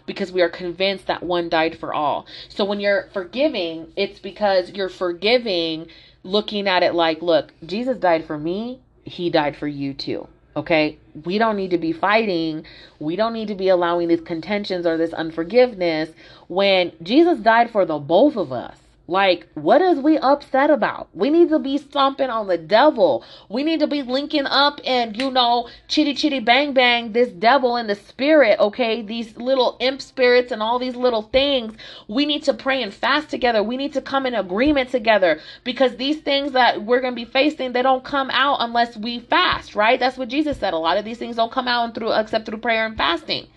Because 0.06 0.32
we 0.32 0.40
are 0.42 0.48
convinced 0.48 1.08
that 1.08 1.22
one 1.22 1.48
died 1.48 1.76
for 1.78 1.92
all. 1.92 2.26
So 2.48 2.64
when 2.64 2.80
you're 2.80 3.08
forgiving 3.12 3.92
it's 3.96 4.18
because 4.18 4.70
you're 4.70 4.88
forgiving 4.88 5.88
looking 6.22 6.68
at 6.68 6.82
it 6.82 6.94
like 6.94 7.20
look 7.20 7.52
jesus 7.66 7.98
died 7.98 8.24
for 8.24 8.38
me 8.38 8.80
he 9.04 9.28
died 9.30 9.56
for 9.56 9.68
you 9.68 9.92
too 9.92 10.26
okay? 10.56 10.98
We 11.24 11.38
don't 11.38 11.56
need 11.56 11.70
to 11.70 11.78
be 11.78 11.92
fighting. 11.92 12.64
We 13.00 13.16
don't 13.16 13.32
need 13.32 13.48
to 13.48 13.56
be 13.56 13.68
allowing 13.68 14.06
these 14.06 14.20
contentions 14.20 14.86
or 14.86 14.96
this 14.96 15.12
unforgiveness 15.12 16.10
when 16.48 16.92
jesus 17.02 17.38
died 17.40 17.70
for 17.70 17.84
the 17.84 17.98
both 17.98 18.36
of 18.36 18.52
us 18.52 18.78
like, 19.06 19.46
what 19.52 19.82
is 19.82 19.98
we 19.98 20.16
upset 20.16 20.70
about? 20.70 21.08
We 21.12 21.28
need 21.28 21.50
to 21.50 21.58
be 21.58 21.76
stomping 21.76 22.30
on 22.30 22.46
the 22.46 22.56
devil. 22.56 23.22
We 23.50 23.62
need 23.62 23.80
to 23.80 23.86
be 23.86 24.02
linking 24.02 24.46
up 24.46 24.80
and, 24.82 25.14
you 25.14 25.30
know, 25.30 25.68
chitty 25.88 26.14
chitty 26.14 26.40
bang 26.40 26.72
bang 26.72 27.12
this 27.12 27.28
devil 27.28 27.76
and 27.76 27.88
the 27.88 27.96
spirit, 27.96 28.58
okay? 28.58 29.02
These 29.02 29.36
little 29.36 29.76
imp 29.78 30.00
spirits 30.00 30.52
and 30.52 30.62
all 30.62 30.78
these 30.78 30.96
little 30.96 31.20
things. 31.20 31.76
We 32.08 32.24
need 32.24 32.44
to 32.44 32.54
pray 32.54 32.82
and 32.82 32.94
fast 32.94 33.28
together. 33.28 33.62
We 33.62 33.76
need 33.76 33.92
to 33.92 34.00
come 34.00 34.24
in 34.24 34.34
agreement 34.34 34.88
together 34.88 35.38
because 35.64 35.96
these 35.96 36.20
things 36.22 36.52
that 36.52 36.82
we're 36.82 37.02
going 37.02 37.14
to 37.14 37.24
be 37.24 37.30
facing, 37.30 37.72
they 37.72 37.82
don't 37.82 38.04
come 38.04 38.30
out 38.30 38.56
unless 38.60 38.96
we 38.96 39.20
fast, 39.20 39.74
right? 39.74 40.00
That's 40.00 40.16
what 40.16 40.28
Jesus 40.28 40.56
said. 40.56 40.72
A 40.72 40.78
lot 40.78 40.96
of 40.96 41.04
these 41.04 41.18
things 41.18 41.36
don't 41.36 41.52
come 41.52 41.68
out 41.68 41.94
through 41.94 42.12
except 42.12 42.46
through 42.46 42.58
prayer 42.58 42.86
and 42.86 42.96
fasting. 42.96 43.48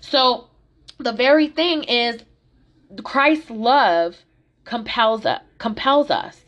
So, 0.00 0.48
the 0.98 1.12
very 1.12 1.46
thing 1.46 1.84
is 1.84 2.24
Christ's 3.04 3.50
love 3.50 4.16
compels 4.68 5.26
compels 5.56 6.10
us. 6.10 6.44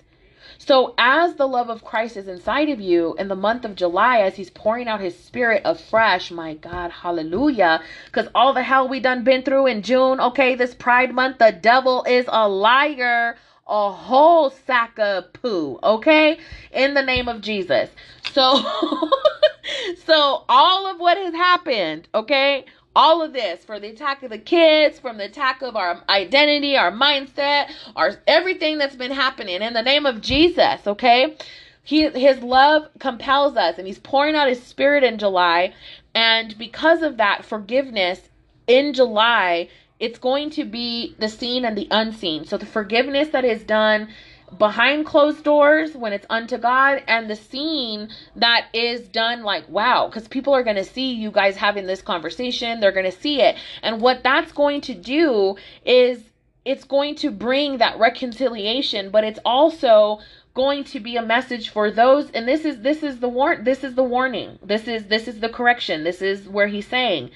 So 0.58 0.94
as 0.98 1.34
the 1.34 1.48
love 1.48 1.70
of 1.70 1.82
Christ 1.82 2.18
is 2.18 2.28
inside 2.28 2.68
of 2.68 2.80
you 2.80 3.14
in 3.18 3.28
the 3.28 3.34
month 3.34 3.64
of 3.64 3.74
July, 3.74 4.18
as 4.18 4.36
he's 4.36 4.50
pouring 4.50 4.88
out 4.88 5.00
his 5.00 5.18
spirit 5.18 5.62
afresh, 5.64 6.30
my 6.30 6.52
God, 6.54 6.90
hallelujah. 6.90 7.82
Because 8.04 8.28
all 8.34 8.52
the 8.52 8.62
hell 8.62 8.86
we 8.86 9.00
done 9.00 9.24
been 9.24 9.42
through 9.42 9.66
in 9.66 9.80
June, 9.80 10.20
okay, 10.20 10.54
this 10.54 10.74
pride 10.74 11.14
month, 11.14 11.38
the 11.38 11.50
devil 11.50 12.04
is 12.04 12.26
a 12.28 12.46
liar. 12.46 13.36
A 13.72 13.92
whole 13.92 14.50
sack 14.50 14.98
of 14.98 15.32
poo, 15.32 15.78
okay? 15.80 16.40
In 16.72 16.94
the 16.94 17.02
name 17.02 17.28
of 17.28 17.40
Jesus. 17.40 17.88
So 18.32 18.56
so 20.04 20.44
all 20.48 20.90
of 20.90 20.98
what 20.98 21.16
has 21.16 21.32
happened, 21.34 22.08
okay? 22.12 22.64
All 23.00 23.22
of 23.22 23.32
this 23.32 23.64
for 23.64 23.80
the 23.80 23.88
attack 23.88 24.22
of 24.22 24.28
the 24.28 24.36
kids, 24.36 24.98
from 24.98 25.16
the 25.16 25.24
attack 25.24 25.62
of 25.62 25.74
our 25.74 26.02
identity, 26.10 26.76
our 26.76 26.92
mindset, 26.92 27.70
our 27.96 28.20
everything 28.26 28.76
that's 28.76 28.94
been 28.94 29.10
happening 29.10 29.62
in 29.62 29.72
the 29.72 29.80
name 29.80 30.04
of 30.04 30.20
Jesus, 30.20 30.86
okay? 30.86 31.34
He 31.82 32.10
his 32.10 32.42
love 32.42 32.88
compels 32.98 33.56
us 33.56 33.78
and 33.78 33.86
he's 33.86 33.98
pouring 33.98 34.34
out 34.34 34.50
his 34.50 34.62
spirit 34.62 35.02
in 35.02 35.16
July 35.16 35.72
and 36.14 36.56
because 36.58 37.00
of 37.00 37.16
that 37.16 37.42
forgiveness 37.42 38.28
in 38.66 38.92
July 38.92 39.70
it's 39.98 40.18
going 40.18 40.50
to 40.50 40.64
be 40.66 41.14
the 41.18 41.28
seen 41.28 41.64
and 41.64 41.78
the 41.78 41.88
unseen. 41.90 42.44
So 42.44 42.58
the 42.58 42.66
forgiveness 42.66 43.28
that 43.30 43.46
is 43.46 43.62
done 43.62 44.10
behind 44.58 45.06
closed 45.06 45.44
doors 45.44 45.94
when 45.94 46.12
it's 46.12 46.26
unto 46.28 46.58
God 46.58 47.02
and 47.06 47.30
the 47.30 47.36
seen 47.36 48.10
that 48.36 48.66
is 48.72 49.08
done 49.08 49.42
like 49.42 49.68
wow 49.68 50.06
because 50.06 50.28
people 50.28 50.54
are 50.54 50.62
going 50.62 50.76
to 50.76 50.84
see 50.84 51.12
you 51.12 51.30
guys 51.30 51.56
having 51.56 51.86
this 51.86 52.02
conversation 52.02 52.80
they're 52.80 52.92
going 52.92 53.10
to 53.10 53.20
see 53.20 53.40
it. 53.40 53.56
And 53.82 54.00
what 54.00 54.22
that's 54.22 54.52
going 54.52 54.80
to 54.82 54.94
do 54.94 55.56
is 55.84 56.22
it's 56.64 56.84
going 56.84 57.14
to 57.16 57.30
bring 57.30 57.78
that 57.78 57.98
reconciliation 57.98 59.10
but 59.10 59.24
it's 59.24 59.40
also 59.44 60.18
going 60.54 60.84
to 60.84 61.00
be 61.00 61.16
a 61.16 61.22
message 61.22 61.68
for 61.68 61.90
those 61.90 62.30
and 62.32 62.46
this 62.46 62.64
is 62.64 62.80
this 62.80 63.02
is 63.02 63.20
the 63.20 63.28
warn 63.28 63.64
this 63.64 63.84
is 63.84 63.94
the 63.94 64.02
warning. 64.02 64.58
This 64.62 64.88
is 64.88 65.06
this 65.06 65.28
is 65.28 65.40
the 65.40 65.48
correction. 65.48 66.04
This 66.04 66.20
is 66.20 66.48
where 66.48 66.66
he's 66.66 66.88
saying 66.88 67.30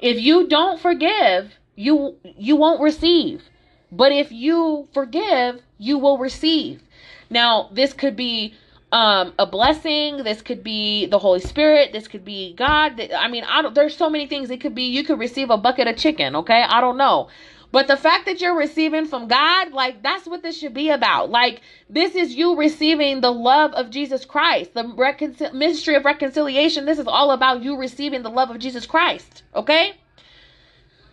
if 0.00 0.20
you 0.20 0.46
don't 0.46 0.80
forgive 0.80 1.54
you 1.76 2.16
you 2.22 2.56
won't 2.56 2.80
receive. 2.80 3.44
But 3.90 4.12
if 4.12 4.30
you 4.30 4.88
forgive 4.92 5.62
you 5.78 5.98
will 5.98 6.18
receive. 6.18 6.82
Now, 7.30 7.70
this 7.72 7.92
could 7.92 8.16
be 8.16 8.54
um 8.90 9.34
a 9.38 9.44
blessing 9.44 10.16
this 10.24 10.40
could 10.40 10.64
be 10.64 11.04
the 11.06 11.18
holy 11.18 11.40
spirit 11.40 11.92
this 11.92 12.08
could 12.08 12.24
be 12.24 12.54
god 12.54 12.98
i 13.14 13.28
mean 13.28 13.44
i 13.44 13.60
don't 13.60 13.74
there's 13.74 13.94
so 13.94 14.08
many 14.08 14.26
things. 14.26 14.48
It 14.50 14.62
could 14.62 14.74
be 14.74 14.84
you 14.84 15.04
could 15.04 15.18
receive 15.18 15.50
a 15.50 15.58
bucket 15.58 15.86
of 15.86 15.96
chicken 15.98 16.34
okay? 16.36 16.62
I 16.66 16.80
don't 16.80 16.96
know. 16.96 17.28
But 17.70 17.86
the 17.86 17.98
fact 17.98 18.24
that 18.24 18.40
you're 18.40 18.56
receiving 18.56 19.04
from 19.04 19.28
god 19.28 19.72
like 19.72 20.02
that's 20.02 20.26
what 20.26 20.42
this 20.42 20.56
should 20.58 20.72
be 20.72 20.88
about. 20.88 21.28
Like 21.28 21.60
this 21.90 22.14
is 22.14 22.34
you 22.34 22.56
receiving 22.56 23.20
the 23.20 23.30
love 23.30 23.72
of 23.74 23.90
jesus 23.90 24.24
christ 24.24 24.72
the 24.72 24.84
reconcil- 24.84 25.52
ministry 25.52 25.94
of 25.94 26.06
reconciliation. 26.06 26.86
This 26.86 26.98
is 26.98 27.06
all 27.06 27.32
about 27.32 27.62
you 27.62 27.76
receiving 27.76 28.22
the 28.22 28.30
love 28.30 28.48
of 28.50 28.58
jesus 28.58 28.86
christ 28.86 29.42
okay? 29.54 29.96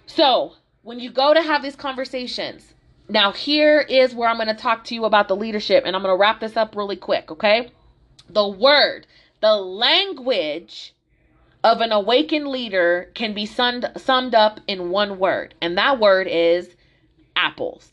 So 0.06 0.54
when 0.82 1.02
you 1.02 1.12
go 1.12 1.34
to 1.34 1.42
have 1.42 1.62
these 1.62 1.76
conversations 1.76 2.75
now, 3.08 3.32
here 3.32 3.80
is 3.82 4.16
where 4.16 4.28
I'm 4.28 4.38
going 4.38 4.48
to 4.48 4.56
talk 4.56 4.86
to 4.86 4.96
you 4.96 5.06
about 5.06 5.28
the 5.28 5.36
leadership, 5.36 5.84
and 5.86 5.96
I'm 5.96 6.02
going 6.02 6.14
to 6.14 6.20
wrap 6.20 6.40
this 6.40 6.58
up 6.58 6.76
really 6.76 6.96
quick, 6.96 7.30
okay? 7.32 7.72
The 8.30 8.48
word, 8.48 9.06
the 9.42 9.54
language 9.54 10.94
of 11.64 11.82
an 11.82 11.92
awakened 11.92 12.48
leader 12.48 13.12
can 13.14 13.34
be 13.34 13.46
summed, 13.46 13.92
summed 13.98 14.34
up 14.34 14.60
in 14.68 14.90
one 14.90 15.20
word, 15.20 15.54
and 15.62 15.78
that 15.78 16.00
word 16.00 16.28
is 16.28 16.76
apples. 17.36 17.92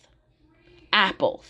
Apples. 0.93 1.47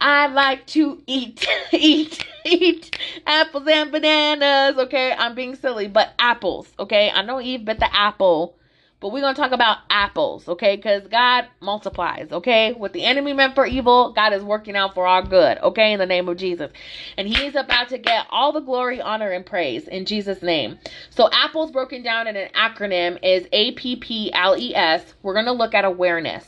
I 0.00 0.28
like 0.28 0.64
to 0.68 1.02
eat, 1.08 1.44
eat, 1.72 2.24
eat 2.44 2.96
apples 3.26 3.66
and 3.66 3.90
bananas. 3.90 4.78
Okay, 4.78 5.12
I'm 5.12 5.34
being 5.34 5.56
silly, 5.56 5.88
but 5.88 6.14
apples. 6.20 6.68
Okay, 6.78 7.10
I 7.10 7.22
know 7.22 7.40
Eve 7.40 7.64
bit 7.64 7.80
the 7.80 7.92
apple 7.92 8.54
but 9.00 9.12
we're 9.12 9.20
going 9.20 9.34
to 9.34 9.40
talk 9.40 9.52
about 9.52 9.78
apples, 9.90 10.48
okay? 10.48 10.74
Because 10.74 11.06
God 11.06 11.46
multiplies, 11.60 12.32
okay? 12.32 12.72
What 12.72 12.92
the 12.92 13.04
enemy 13.04 13.32
meant 13.32 13.54
for 13.54 13.64
evil, 13.64 14.12
God 14.12 14.32
is 14.32 14.42
working 14.42 14.74
out 14.74 14.94
for 14.94 15.06
our 15.06 15.22
good, 15.22 15.58
okay? 15.58 15.92
In 15.92 16.00
the 16.00 16.06
name 16.06 16.28
of 16.28 16.36
Jesus. 16.36 16.72
And 17.16 17.28
He 17.28 17.46
is 17.46 17.54
about 17.54 17.90
to 17.90 17.98
get 17.98 18.26
all 18.30 18.52
the 18.52 18.60
glory, 18.60 19.00
honor, 19.00 19.30
and 19.30 19.46
praise 19.46 19.86
in 19.86 20.04
Jesus' 20.04 20.42
name. 20.42 20.78
So, 21.10 21.28
apples 21.32 21.70
broken 21.70 22.02
down 22.02 22.26
in 22.26 22.36
an 22.36 22.48
acronym 22.54 23.18
is 23.22 23.46
A 23.52 23.72
P 23.72 23.96
P 23.96 24.32
L 24.32 24.56
E 24.56 24.74
S. 24.74 25.14
We're 25.22 25.34
going 25.34 25.46
to 25.46 25.52
look 25.52 25.74
at 25.74 25.84
awareness. 25.84 26.44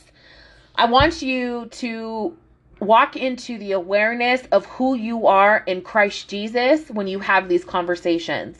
I 0.75 0.85
want 0.85 1.21
you 1.21 1.67
to 1.67 2.37
walk 2.81 3.15
into 3.15 3.59
the 3.59 3.73
awareness 3.73 4.41
of 4.51 4.65
who 4.65 4.95
you 4.95 5.27
are 5.27 5.63
in 5.67 5.81
Christ 5.81 6.27
Jesus 6.27 6.89
when 6.89 7.05
you 7.05 7.19
have 7.19 7.47
these 7.47 7.63
conversations. 7.63 8.57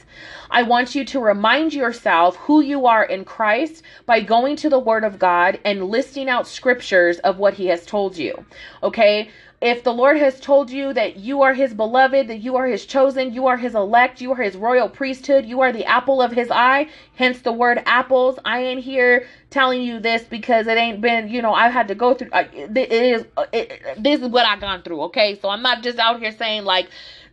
I 0.52 0.62
want 0.62 0.94
you 0.94 1.04
to 1.06 1.20
remind 1.20 1.74
yourself 1.74 2.36
who 2.36 2.62
you 2.62 2.86
are 2.86 3.04
in 3.04 3.26
Christ 3.26 3.82
by 4.06 4.22
going 4.22 4.58
to 4.58 4.70
the 4.70 4.78
Word 4.78 5.04
of 5.04 5.18
God 5.18 5.60
and 5.66 5.86
listing 5.86 6.30
out 6.30 6.48
scriptures 6.48 7.18
of 7.20 7.40
what 7.40 7.56
He 7.56 7.66
has 7.68 7.84
told 7.84 8.16
you. 8.16 8.46
Okay? 8.84 9.32
If 9.62 9.84
the 9.84 9.94
Lord 9.94 10.18
has 10.18 10.40
told 10.40 10.72
you 10.72 10.92
that 10.94 11.18
you 11.18 11.44
are 11.44 11.54
his 11.54 11.72
beloved, 11.72 12.28
that 12.28 12.40
you 12.40 12.56
are 12.56 12.66
his 12.66 12.84
chosen, 12.84 13.32
you 13.32 13.46
are 13.46 13.58
his 13.58 13.76
elect, 13.76 14.20
you 14.20 14.32
are 14.32 14.42
his 14.42 14.56
royal 14.56 14.90
priesthood, 14.90 15.46
you 15.46 15.62
are 15.62 15.72
the 15.72 15.86
apple 15.86 16.20
of 16.20 16.32
his 16.32 16.50
eye, 16.50 16.90
hence 17.16 17.42
the 17.42 17.52
word 17.52 17.84
apples. 17.86 18.40
I 18.44 18.64
ain't 18.64 18.84
here 18.84 19.28
telling 19.52 19.84
you 19.84 20.00
this 20.00 20.24
because 20.24 20.66
it 20.66 20.80
ain't 20.80 21.00
been, 21.00 21.30
you 21.30 21.44
know, 21.44 21.54
I've 21.54 21.74
had 21.74 21.88
to 21.90 21.96
go 21.96 22.16
through, 22.16 22.32
it 22.34 22.92
is, 22.92 23.26
uh, 23.38 23.46
it, 23.54 23.82
this 24.00 24.22
is 24.22 24.30
what 24.30 24.48
I've 24.48 24.62
gone 24.62 24.82
through, 24.82 25.04
okay? 25.04 25.38
So 25.40 25.50
I'm 25.50 25.62
not 25.62 25.84
just 25.84 26.00
out 26.00 26.20
here 26.20 26.32
saying, 26.32 26.64
like, 26.64 26.90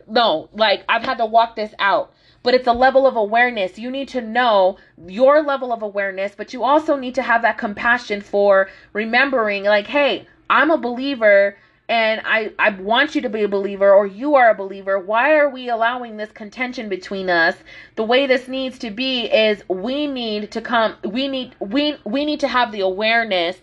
no, 0.07 0.49
like, 0.53 0.83
I've 0.87 1.03
had 1.03 1.17
to 1.17 1.25
walk 1.25 1.55
this 1.55 1.73
out 1.79 2.13
but 2.41 2.53
it's 2.53 2.67
a 2.67 2.71
level 2.71 3.05
of 3.05 3.17
awareness. 3.17 3.77
You 3.77 3.91
need 3.91 4.07
to 4.09 4.21
know 4.21 4.77
your 5.07 5.43
level 5.43 5.73
of 5.73 5.81
awareness, 5.81 6.35
but 6.37 6.53
you 6.53 6.63
also 6.63 6.95
need 6.95 7.15
to 7.15 7.21
have 7.21 7.41
that 7.41 7.57
compassion 7.57 8.21
for 8.21 8.69
remembering, 8.93 9.65
like, 9.65 9.87
hey, 9.87 10.25
I'm 10.49 10.71
a 10.71 10.77
believer 10.77 11.57
and 11.89 12.21
I, 12.23 12.53
I 12.59 12.69
want 12.69 13.15
you 13.15 13.21
to 13.21 13.29
be 13.29 13.41
a 13.41 13.47
believer 13.47 13.91
or 13.91 14.05
you 14.05 14.35
are 14.35 14.51
a 14.51 14.55
believer. 14.55 14.99
Why 14.99 15.35
are 15.35 15.49
we 15.49 15.69
allowing 15.69 16.17
this 16.17 16.31
contention 16.31 16.87
between 16.87 17.31
us? 17.31 17.55
The 17.95 18.03
way 18.03 18.27
this 18.27 18.47
needs 18.47 18.77
to 18.79 18.91
be 18.91 19.25
is 19.25 19.63
we 19.67 20.05
need 20.05 20.51
to 20.51 20.61
come 20.61 20.95
we 21.03 21.27
need 21.27 21.55
we 21.59 21.97
we 22.05 22.25
need 22.25 22.39
to 22.41 22.47
have 22.47 22.71
the 22.71 22.81
awareness 22.81 23.57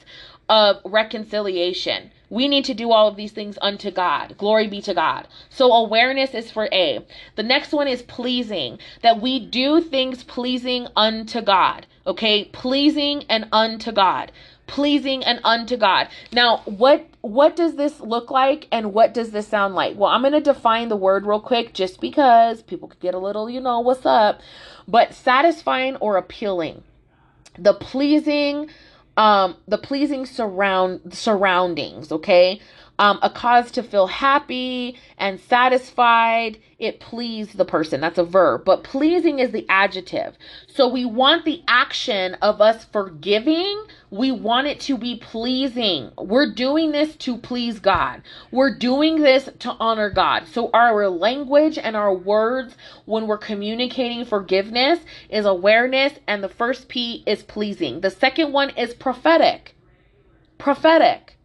of 0.48 0.78
reconciliation. 0.84 2.10
We 2.28 2.48
need 2.48 2.64
to 2.64 2.74
do 2.74 2.90
all 2.90 3.06
of 3.06 3.14
these 3.14 3.30
things 3.30 3.56
unto 3.62 3.92
God. 3.92 4.36
Glory 4.36 4.66
be 4.66 4.82
to 4.82 4.94
God. 4.94 5.28
So 5.48 5.72
awareness 5.72 6.34
is 6.34 6.50
for 6.50 6.68
A. 6.72 7.06
The 7.36 7.44
next 7.44 7.72
one 7.72 7.86
is 7.86 8.02
pleasing. 8.02 8.80
That 9.02 9.20
we 9.20 9.38
do 9.38 9.80
things 9.80 10.24
pleasing 10.24 10.88
unto 10.96 11.40
God. 11.40 11.86
Okay? 12.04 12.46
Pleasing 12.46 13.24
and 13.28 13.46
unto 13.52 13.92
God 13.92 14.32
pleasing 14.66 15.24
and 15.24 15.40
unto 15.44 15.76
God. 15.76 16.08
Now, 16.32 16.58
what 16.64 17.06
what 17.20 17.56
does 17.56 17.76
this 17.76 18.00
look 18.00 18.30
like 18.30 18.68
and 18.70 18.92
what 18.92 19.14
does 19.14 19.30
this 19.30 19.48
sound 19.48 19.74
like? 19.74 19.96
Well, 19.96 20.10
I'm 20.10 20.22
going 20.22 20.32
to 20.32 20.40
define 20.40 20.88
the 20.88 20.96
word 20.96 21.26
real 21.26 21.40
quick 21.40 21.74
just 21.74 22.00
because 22.00 22.62
people 22.62 22.88
could 22.88 23.00
get 23.00 23.14
a 23.14 23.18
little, 23.18 23.48
you 23.50 23.60
know, 23.60 23.80
what's 23.80 24.06
up. 24.06 24.40
But 24.86 25.14
satisfying 25.14 25.96
or 25.96 26.16
appealing. 26.16 26.82
The 27.58 27.74
pleasing 27.74 28.68
um 29.16 29.56
the 29.66 29.78
pleasing 29.78 30.26
surround 30.26 31.14
surroundings, 31.14 32.12
okay? 32.12 32.60
Um, 32.98 33.18
a 33.22 33.30
cause 33.30 33.70
to 33.72 33.82
feel 33.82 34.06
happy 34.06 34.98
and 35.18 35.40
satisfied. 35.40 36.58
It 36.78 37.00
pleased 37.00 37.56
the 37.56 37.64
person. 37.64 38.00
That's 38.00 38.18
a 38.18 38.24
verb. 38.24 38.64
But 38.64 38.84
pleasing 38.84 39.38
is 39.38 39.50
the 39.50 39.66
adjective. 39.68 40.36
So 40.66 40.88
we 40.88 41.04
want 41.04 41.44
the 41.44 41.62
action 41.68 42.34
of 42.42 42.60
us 42.60 42.84
forgiving. 42.84 43.84
We 44.10 44.30
want 44.32 44.66
it 44.66 44.80
to 44.80 44.98
be 44.98 45.16
pleasing. 45.16 46.10
We're 46.18 46.52
doing 46.52 46.92
this 46.92 47.16
to 47.16 47.38
please 47.38 47.80
God. 47.80 48.22
We're 48.50 48.76
doing 48.76 49.22
this 49.22 49.48
to 49.60 49.70
honor 49.80 50.10
God. 50.10 50.46
So 50.48 50.70
our 50.72 51.08
language 51.08 51.78
and 51.78 51.96
our 51.96 52.14
words 52.14 52.76
when 53.04 53.26
we're 53.26 53.38
communicating 53.38 54.24
forgiveness 54.24 55.00
is 55.28 55.44
awareness. 55.46 56.14
And 56.26 56.42
the 56.42 56.48
first 56.48 56.88
P 56.88 57.22
is 57.26 57.42
pleasing. 57.42 58.00
The 58.00 58.10
second 58.10 58.52
one 58.52 58.70
is 58.70 58.94
prophetic. 58.94 59.74
Prophetic. 60.58 61.35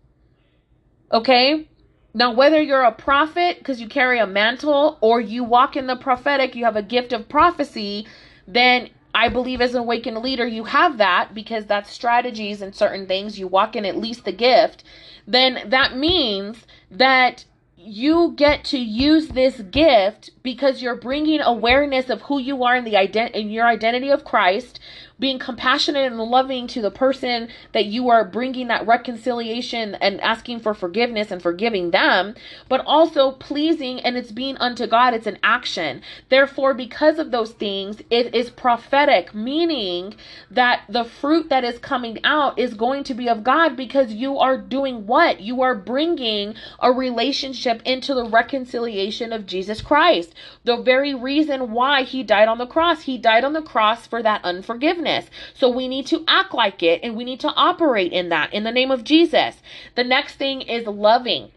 Okay? 1.12 1.68
Now, 2.14 2.34
whether 2.34 2.62
you're 2.62 2.84
a 2.84 2.92
prophet 2.92 3.60
because 3.60 3.80
you 3.80 3.88
carry 3.88 4.20
a 4.20 4.28
mantle 4.28 4.98
or 5.02 5.22
you 5.22 5.44
walk 5.44 5.76
in 5.78 5.88
the 5.88 5.96
prophetic, 5.96 6.56
you 6.56 6.66
have 6.66 6.76
a 6.76 6.84
gift 6.84 7.14
of 7.14 7.30
prophecy, 7.30 8.08
then 8.48 8.90
I 9.14 9.30
believe 9.30 9.62
as 9.62 9.74
an 9.74 9.82
awakened 9.82 10.18
leader, 10.18 10.46
you 10.46 10.66
have 10.66 10.98
that 10.98 11.34
because 11.34 11.66
that's 11.66 11.92
strategies 11.92 12.62
and 12.62 12.76
certain 12.76 13.08
things. 13.08 13.40
You 13.40 13.48
walk 13.48 13.76
in 13.76 13.86
at 13.86 13.98
least 13.98 14.26
the 14.26 14.32
gift. 14.32 14.84
Then 15.28 15.70
that 15.70 15.96
means 15.96 16.66
that 16.90 17.46
you 17.78 18.34
get 18.36 18.64
to 18.66 18.78
use 18.78 19.30
this 19.30 19.62
gift 19.62 20.30
because 20.44 20.82
you're 20.82 20.96
bringing 20.96 21.42
awareness 21.42 22.10
of 22.10 22.22
who 22.24 22.40
you 22.40 22.64
are 22.64 22.76
in 22.76 22.84
the 22.84 22.94
ident- 22.94 23.32
in 23.32 23.50
your 23.50 23.66
identity 23.68 24.10
of 24.10 24.26
Christ, 24.26 24.80
being 25.20 25.38
compassionate 25.38 26.12
and 26.12 26.20
loving 26.20 26.66
to 26.66 26.82
the 26.82 26.90
person 26.90 27.48
that 27.74 27.86
you 27.86 28.10
are 28.10 28.26
bringing 28.26 28.68
that 28.68 28.86
reconciliation 28.88 29.94
and 29.96 30.20
asking 30.22 30.60
for 30.60 30.74
forgiveness 30.74 31.30
and 31.30 31.42
forgiving 31.42 31.92
them, 31.92 32.34
but 32.68 32.84
also 32.88 33.32
pleasing 33.34 34.00
and 34.00 34.18
it's 34.18 34.32
being 34.32 34.58
unto 34.58 34.88
God. 34.88 35.14
It's 35.14 35.28
an 35.28 35.38
action. 35.44 36.02
Therefore, 36.30 36.74
because 36.74 37.20
of 37.20 37.30
those 37.30 37.52
things, 37.52 38.02
it 38.10 38.34
is 38.34 38.50
prophetic, 38.50 39.36
meaning 39.36 40.16
that 40.50 40.82
the 40.90 41.04
fruit 41.04 41.50
that 41.50 41.64
is 41.64 41.78
coming 41.78 42.18
out 42.24 42.58
is 42.58 42.74
going 42.74 43.04
to 43.04 43.14
be 43.14 43.30
of 43.30 43.44
God 43.44 43.78
because 43.78 44.12
you 44.14 44.40
are 44.40 44.58
doing 44.58 45.06
what? 45.06 45.40
You 45.40 45.62
are 45.62 45.76
bringing 45.76 46.56
a 46.80 46.92
relationship 46.92 47.84
into 47.86 48.16
the 48.16 48.26
reconciliation 48.28 49.32
of 49.32 49.46
Jesus 49.46 49.82
Christ. 49.82 50.31
The 50.64 50.78
very 50.78 51.14
reason 51.14 51.72
why 51.72 52.04
he 52.04 52.24
died 52.24 52.48
on 52.48 52.58
the 52.58 52.68
cross, 52.68 53.04
he 53.04 53.18
died 53.18 53.44
on 53.44 53.54
the 53.54 53.62
cross 53.62 54.08
for 54.08 54.22
that 54.24 54.44
unforgiveness. 54.44 55.30
So 55.54 55.70
we 55.70 55.88
need 55.88 56.08
to 56.08 56.24
act 56.28 56.54
like 56.54 56.84
it 56.84 57.02
and 57.04 57.16
we 57.16 57.24
need 57.24 57.40
to 57.42 57.50
operate 57.50 58.12
in 58.12 58.30
that 58.30 58.54
in 58.54 58.64
the 58.64 58.72
name 58.72 58.92
of 58.92 59.04
Jesus. 59.04 59.62
The 59.96 60.04
next 60.04 60.36
thing 60.36 60.62
is 60.62 60.86
loving. 60.88 61.52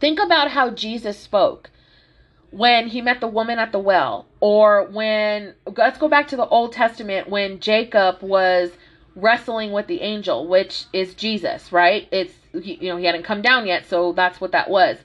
Think 0.00 0.20
about 0.20 0.50
how 0.50 0.70
Jesus 0.70 1.18
spoke 1.18 1.70
when 2.50 2.88
he 2.88 3.02
met 3.02 3.20
the 3.20 3.28
woman 3.28 3.58
at 3.58 3.72
the 3.72 3.78
well, 3.78 4.26
or 4.40 4.84
when, 4.84 5.54
let's 5.76 5.98
go 5.98 6.08
back 6.08 6.28
to 6.28 6.36
the 6.36 6.46
Old 6.46 6.72
Testament 6.72 7.28
when 7.28 7.60
Jacob 7.60 8.22
was 8.22 8.70
wrestling 9.14 9.72
with 9.72 9.86
the 9.86 10.00
angel, 10.00 10.46
which 10.46 10.84
is 10.92 11.14
Jesus, 11.14 11.72
right? 11.72 12.08
It's, 12.10 12.32
you 12.54 12.88
know, 12.88 12.96
he 12.96 13.04
hadn't 13.04 13.24
come 13.24 13.42
down 13.42 13.66
yet, 13.66 13.86
so 13.86 14.12
that's 14.12 14.40
what 14.40 14.52
that 14.52 14.70
was. 14.70 14.96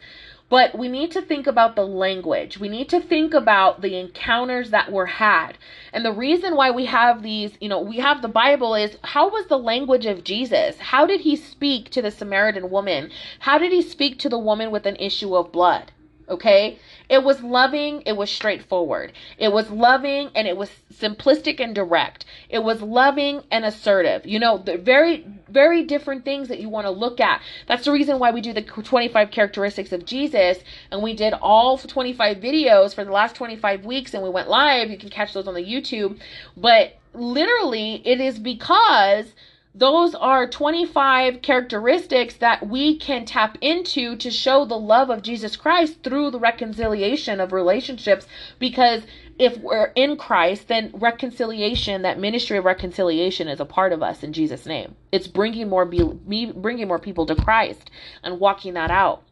But 0.53 0.77
we 0.77 0.87
need 0.87 1.09
to 1.13 1.21
think 1.23 1.47
about 1.47 1.75
the 1.75 1.87
language. 1.87 2.59
We 2.59 2.69
need 2.69 2.87
to 2.89 3.01
think 3.01 3.33
about 3.33 3.81
the 3.81 3.97
encounters 3.97 4.69
that 4.69 4.91
were 4.91 5.07
had. 5.07 5.57
And 5.91 6.05
the 6.05 6.11
reason 6.11 6.55
why 6.55 6.69
we 6.69 6.85
have 6.85 7.23
these, 7.23 7.57
you 7.59 7.67
know, 7.67 7.81
we 7.81 7.97
have 7.97 8.21
the 8.21 8.27
Bible 8.27 8.75
is 8.75 8.99
how 9.01 9.31
was 9.31 9.47
the 9.47 9.57
language 9.57 10.05
of 10.05 10.23
Jesus? 10.23 10.77
How 10.77 11.07
did 11.07 11.21
he 11.21 11.35
speak 11.35 11.89
to 11.89 12.03
the 12.03 12.11
Samaritan 12.11 12.69
woman? 12.69 13.09
How 13.39 13.57
did 13.57 13.71
he 13.71 13.81
speak 13.81 14.19
to 14.19 14.29
the 14.29 14.37
woman 14.37 14.69
with 14.69 14.85
an 14.85 14.95
issue 14.97 15.35
of 15.35 15.51
blood? 15.51 15.91
Okay? 16.29 16.77
It 17.09 17.23
was 17.23 17.41
loving, 17.41 18.03
it 18.05 18.15
was 18.15 18.29
straightforward. 18.29 19.11
It 19.39 19.51
was 19.51 19.71
loving 19.71 20.29
and 20.35 20.47
it 20.47 20.55
was 20.55 20.69
simplistic 20.93 21.59
and 21.59 21.73
direct. 21.73 22.25
It 22.47 22.63
was 22.63 22.83
loving 22.83 23.41
and 23.49 23.65
assertive. 23.65 24.27
You 24.27 24.37
know, 24.37 24.59
the 24.59 24.77
very 24.77 25.25
very 25.53 25.83
different 25.83 26.25
things 26.25 26.47
that 26.47 26.59
you 26.59 26.69
want 26.69 26.85
to 26.85 26.91
look 26.91 27.19
at. 27.19 27.41
That's 27.67 27.85
the 27.85 27.91
reason 27.91 28.19
why 28.19 28.31
we 28.31 28.41
do 28.41 28.53
the 28.53 28.61
25 28.61 29.31
characteristics 29.31 29.91
of 29.91 30.05
Jesus 30.05 30.59
and 30.91 31.01
we 31.01 31.13
did 31.13 31.33
all 31.33 31.77
25 31.77 32.37
videos 32.37 32.93
for 32.93 33.05
the 33.05 33.11
last 33.11 33.35
25 33.35 33.85
weeks 33.85 34.13
and 34.13 34.23
we 34.23 34.29
went 34.29 34.49
live. 34.49 34.89
You 34.89 34.97
can 34.97 35.09
catch 35.09 35.33
those 35.33 35.47
on 35.47 35.53
the 35.53 35.61
YouTube. 35.61 36.19
But 36.57 36.97
literally, 37.13 38.01
it 38.05 38.19
is 38.19 38.39
because 38.39 39.33
those 39.75 40.13
are 40.13 40.47
25 40.47 41.41
characteristics 41.41 42.35
that 42.35 42.67
we 42.67 42.95
can 42.95 43.25
tap 43.25 43.57
into 43.59 44.15
to 44.17 44.29
show 44.29 44.65
the 44.65 44.77
love 44.77 45.09
of 45.09 45.23
Jesus 45.23 45.55
Christ 45.55 46.03
through 46.03 46.29
the 46.29 46.39
reconciliation 46.39 47.39
of 47.39 47.51
relationships. 47.51 48.27
Because 48.59 49.01
if 49.39 49.57
we're 49.57 49.91
in 49.95 50.17
Christ, 50.17 50.67
then 50.67 50.91
reconciliation, 50.93 52.03
that 52.03 52.19
ministry 52.19 52.57
of 52.57 52.65
reconciliation, 52.65 53.47
is 53.47 53.59
a 53.59 53.65
part 53.65 53.91
of 53.91 54.03
us 54.03 54.23
in 54.23 54.33
Jesus' 54.33 54.65
name. 54.65 54.95
It's 55.11 55.27
bringing 55.27 55.69
more 55.69 55.85
bringing 55.85 56.87
more 56.87 56.99
people 56.99 57.25
to 57.25 57.35
Christ 57.35 57.89
and 58.23 58.39
walking 58.39 58.73
that 58.73 58.91
out. 58.91 59.23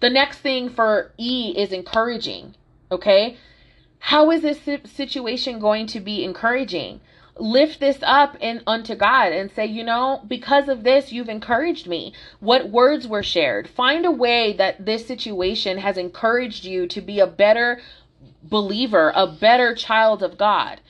The 0.00 0.10
next 0.10 0.38
thing 0.38 0.68
for 0.68 1.12
E 1.18 1.54
is 1.56 1.72
encouraging. 1.72 2.54
Okay, 2.90 3.36
how 3.98 4.30
is 4.30 4.42
this 4.42 4.60
situation 4.84 5.58
going 5.58 5.86
to 5.88 6.00
be 6.00 6.24
encouraging? 6.24 7.00
lift 7.40 7.80
this 7.80 7.98
up 8.02 8.36
and 8.40 8.62
unto 8.66 8.94
God 8.94 9.32
and 9.32 9.50
say, 9.50 9.66
you 9.66 9.84
know, 9.84 10.22
because 10.26 10.68
of 10.68 10.82
this, 10.82 11.12
you've 11.12 11.28
encouraged 11.28 11.86
me. 11.86 12.12
What 12.40 12.70
words 12.70 13.06
were 13.06 13.22
shared? 13.22 13.68
Find 13.68 14.04
a 14.04 14.10
way 14.10 14.52
that 14.54 14.84
this 14.84 15.06
situation 15.06 15.78
has 15.78 15.96
encouraged 15.96 16.64
you 16.64 16.86
to 16.88 17.00
be 17.00 17.20
a 17.20 17.26
better 17.26 17.80
believer, 18.42 19.12
a 19.14 19.26
better 19.26 19.74
child 19.74 20.22
of 20.22 20.38
God. 20.38 20.80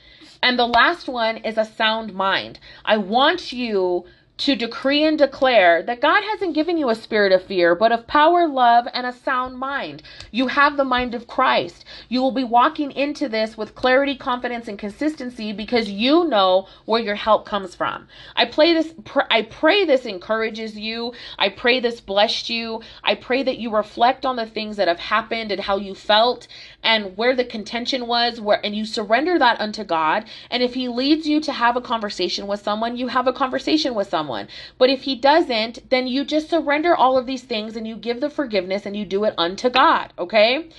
And 0.41 0.57
the 0.57 0.67
last 0.67 1.07
one 1.07 1.37
is 1.37 1.57
a 1.57 1.65
sound 1.65 2.13
mind. 2.13 2.59
I 2.85 2.97
want 2.97 3.51
you 3.51 4.05
to 4.39 4.55
decree 4.55 5.03
and 5.03 5.17
declare 5.17 5.83
that 5.83 5.99
God 5.99 6.23
hasn't 6.23 6.55
given 6.55 6.77
you 6.77 6.89
a 6.89 6.95
spirit 6.95 7.33
of 7.33 7.43
fear, 7.43 7.75
but 7.75 7.91
of 7.91 8.07
power, 8.07 8.47
love, 8.47 8.87
and 8.93 9.05
a 9.05 9.11
sound 9.11 9.57
mind. 9.57 10.01
You 10.31 10.47
have 10.47 10.77
the 10.77 10.85
mind 10.85 11.13
of 11.13 11.27
Christ. 11.27 11.83
You 12.07 12.21
will 12.21 12.31
be 12.31 12.45
walking 12.45 12.91
into 12.91 13.27
this 13.27 13.57
with 13.57 13.75
clarity, 13.75 14.15
confidence, 14.15 14.69
and 14.69 14.79
consistency 14.79 15.51
because 15.51 15.89
you 15.89 16.23
know 16.23 16.69
where 16.85 17.01
your 17.01 17.15
help 17.15 17.45
comes 17.45 17.75
from. 17.75 18.07
I 18.33 18.45
play 18.45 18.73
this 18.73 18.93
pr- 19.03 19.27
I 19.29 19.41
pray 19.41 19.83
this 19.83 20.05
encourages 20.05 20.77
you. 20.77 21.13
I 21.37 21.49
pray 21.49 21.81
this 21.81 21.99
blessed 21.99 22.49
you. 22.49 22.81
I 23.03 23.15
pray 23.15 23.43
that 23.43 23.57
you 23.57 23.75
reflect 23.75 24.25
on 24.25 24.37
the 24.37 24.45
things 24.45 24.77
that 24.77 24.87
have 24.87 24.99
happened 24.99 25.51
and 25.51 25.59
how 25.59 25.75
you 25.75 25.93
felt 25.93 26.47
and 26.83 27.17
where 27.17 27.35
the 27.35 27.43
contention 27.43 28.07
was 28.07 28.39
where 28.39 28.63
and 28.65 28.75
you 28.75 28.85
surrender 28.85 29.37
that 29.37 29.59
unto 29.59 29.83
God. 29.83 30.25
And 30.49 30.63
if 30.63 30.73
he 30.73 30.87
leads 30.87 31.27
you 31.27 31.39
to 31.41 31.51
have 31.51 31.75
a 31.75 31.81
conversation 31.81 32.47
with 32.47 32.61
someone, 32.61 32.97
you 32.97 33.07
have 33.07 33.27
a 33.27 33.33
conversation 33.33 33.95
with 33.95 34.09
someone. 34.09 34.47
But 34.77 34.89
if 34.89 35.01
he 35.01 35.15
doesn't, 35.15 35.89
then 35.89 36.07
you 36.07 36.23
just 36.23 36.49
surrender 36.49 36.95
all 36.95 37.17
of 37.17 37.25
these 37.25 37.43
things 37.43 37.75
and 37.75 37.87
you 37.87 37.95
give 37.95 38.21
the 38.21 38.29
forgiveness 38.29 38.85
and 38.85 38.95
you 38.95 39.05
do 39.05 39.23
it 39.25 39.33
unto 39.37 39.69
God, 39.69 40.13
okay? 40.17 40.69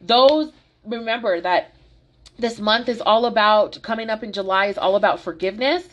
Those, 0.00 0.52
remember 0.84 1.40
that 1.40 1.74
this 2.38 2.60
month 2.60 2.88
is 2.88 3.00
all 3.00 3.26
about, 3.26 3.82
coming 3.82 4.10
up 4.10 4.22
in 4.22 4.32
July 4.32 4.66
is 4.66 4.78
all 4.78 4.94
about 4.94 5.20
forgiveness 5.20 5.88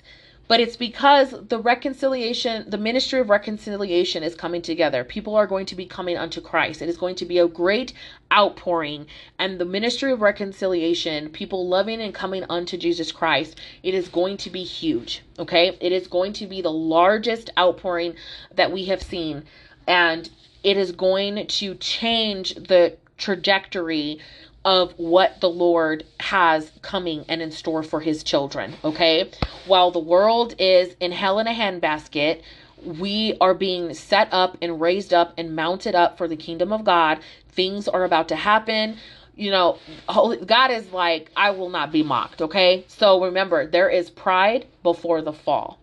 but 0.47 0.60
it's 0.60 0.77
because 0.77 1.34
the 1.49 1.60
reconciliation, 1.60 2.69
the 2.69 2.77
ministry 2.77 3.19
of 3.19 3.29
reconciliation 3.29 4.21
is 4.21 4.36
coming 4.36 4.62
together. 4.62 5.03
People 5.03 5.36
are 5.36 5.47
going 5.47 5.65
to 5.65 5.75
be 5.75 5.86
coming 5.86 6.17
unto 6.17 6.39
Christ. 6.39 6.81
It 6.81 6.89
is 6.89 6.97
going 6.97 7.15
to 7.15 7.25
be 7.25 7.39
a 7.39 7.47
great 7.47 7.93
outpouring. 8.31 9.08
And 9.39 9.60
the 9.60 9.65
ministry 9.65 10.12
of 10.12 10.21
reconciliation, 10.21 11.29
people 11.29 11.67
loving 11.67 12.01
and 12.01 12.13
coming 12.13 12.43
unto 12.49 12.77
Jesus 12.77 13.12
Christ, 13.12 13.60
it 13.81 13.93
is 13.95 14.08
going 14.08 14.38
to 14.38 14.49
be 14.51 14.63
huge. 14.63 15.23
Okay. 15.39 15.77
It 15.81 15.91
is 15.91 16.08
going 16.08 16.34
to 16.34 16.45
be 16.45 16.62
the 16.62 16.71
largest 16.71 17.49
outpouring 17.58 18.15
that 18.53 18.71
we 18.71 18.86
have 18.86 19.01
seen. 19.01 19.45
And 19.88 20.29
it 20.63 20.77
is 20.77 20.91
going 20.91 21.47
to 21.47 21.75
change 21.75 22.55
the 22.55 22.97
trajectory 23.17 24.19
of 24.65 24.93
what 24.97 25.39
the 25.41 25.49
Lord 25.49 26.04
has 26.19 26.71
coming 26.82 27.23
and 27.30 27.41
in 27.41 27.51
store 27.51 27.84
for 27.84 28.01
his 28.01 28.23
children. 28.23 28.75
Okay. 28.84 29.30
While 29.67 29.91
the 29.91 29.99
world 29.99 30.56
is 30.58 30.95
in 30.99 31.12
hell 31.12 31.39
in 31.39 31.47
a 31.47 31.54
handbasket, 31.54 32.41
we 32.84 33.38
are 33.39 33.54
being 33.54 33.93
set 33.93 34.28
up 34.34 34.58
and 34.62 34.82
raised 34.82 35.13
up 35.13 35.36
and 35.38 35.56
mounted 35.56 35.95
up 35.95 36.17
for 36.17 36.28
the 36.28 36.36
kingdom 36.36 36.73
of 36.73 36.84
God. 36.84 37.19
Things 37.49 37.88
are 37.88 38.04
about 38.04 38.28
to 38.30 38.36
happen. 38.36 38.97
You 39.36 39.51
know, 39.51 39.80
God 40.08 40.71
is 40.71 40.91
like, 40.91 41.32
I 41.36 41.51
will 41.51 41.69
not 41.69 41.91
be 41.91 42.04
mocked. 42.04 42.41
Okay. 42.41 42.86
So 42.88 43.23
remember, 43.23 43.67
there 43.67 43.89
is 43.89 44.10
pride 44.10 44.65
before 44.82 45.21
the 45.21 45.34
fall. 45.34 45.80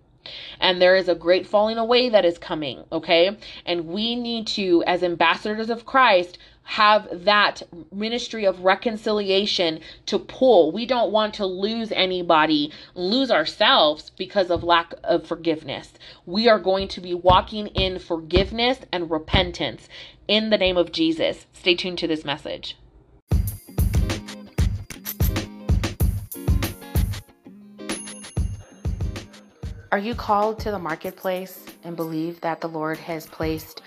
And 0.61 0.81
there 0.81 0.97
is 0.97 1.09
a 1.09 1.17
great 1.17 1.47
falling 1.47 1.79
away 1.79 2.09
that 2.09 2.25
is 2.25 2.39
coming, 2.39 2.85
okay? 2.93 3.37
And 3.67 3.87
we 3.87 4.15
need 4.15 4.47
to, 4.49 4.85
as 4.87 5.03
ambassadors 5.03 5.69
of 5.69 5.85
Christ, 5.85 6.39
have 6.65 7.09
that 7.25 7.63
ministry 7.93 8.45
of 8.45 8.61
reconciliation 8.61 9.81
to 10.07 10.19
pull. 10.19 10.73
We 10.73 10.87
don't 10.87 11.13
want 11.13 11.35
to 11.35 11.47
lose 11.47 11.93
anybody, 11.93 12.73
lose 12.95 13.31
ourselves 13.31 14.11
because 14.17 14.51
of 14.51 14.63
lack 14.63 14.95
of 15.05 15.27
forgiveness. 15.27 15.93
We 16.27 16.49
are 16.49 16.59
going 16.59 16.89
to 16.89 17.01
be 17.01 17.15
walking 17.15 17.69
in 17.69 17.99
forgiveness 17.99 18.79
and 18.93 19.11
repentance 19.11 19.89
in 20.29 20.51
the 20.51 20.59
name 20.59 20.77
of 20.77 20.93
Jesus. 20.93 21.47
Stay 21.53 21.75
tuned 21.75 21.99
to 21.99 22.07
this 22.07 22.25
message. 22.25 22.77
Are 29.93 29.99
you 29.99 30.15
called 30.15 30.59
to 30.61 30.71
the 30.71 30.79
marketplace 30.79 31.67
and 31.85 31.95
believe 31.95 32.41
that 32.41 32.63
the 32.63 32.69
Lord 32.69 32.97
has 32.97 33.27
placed 33.27 33.83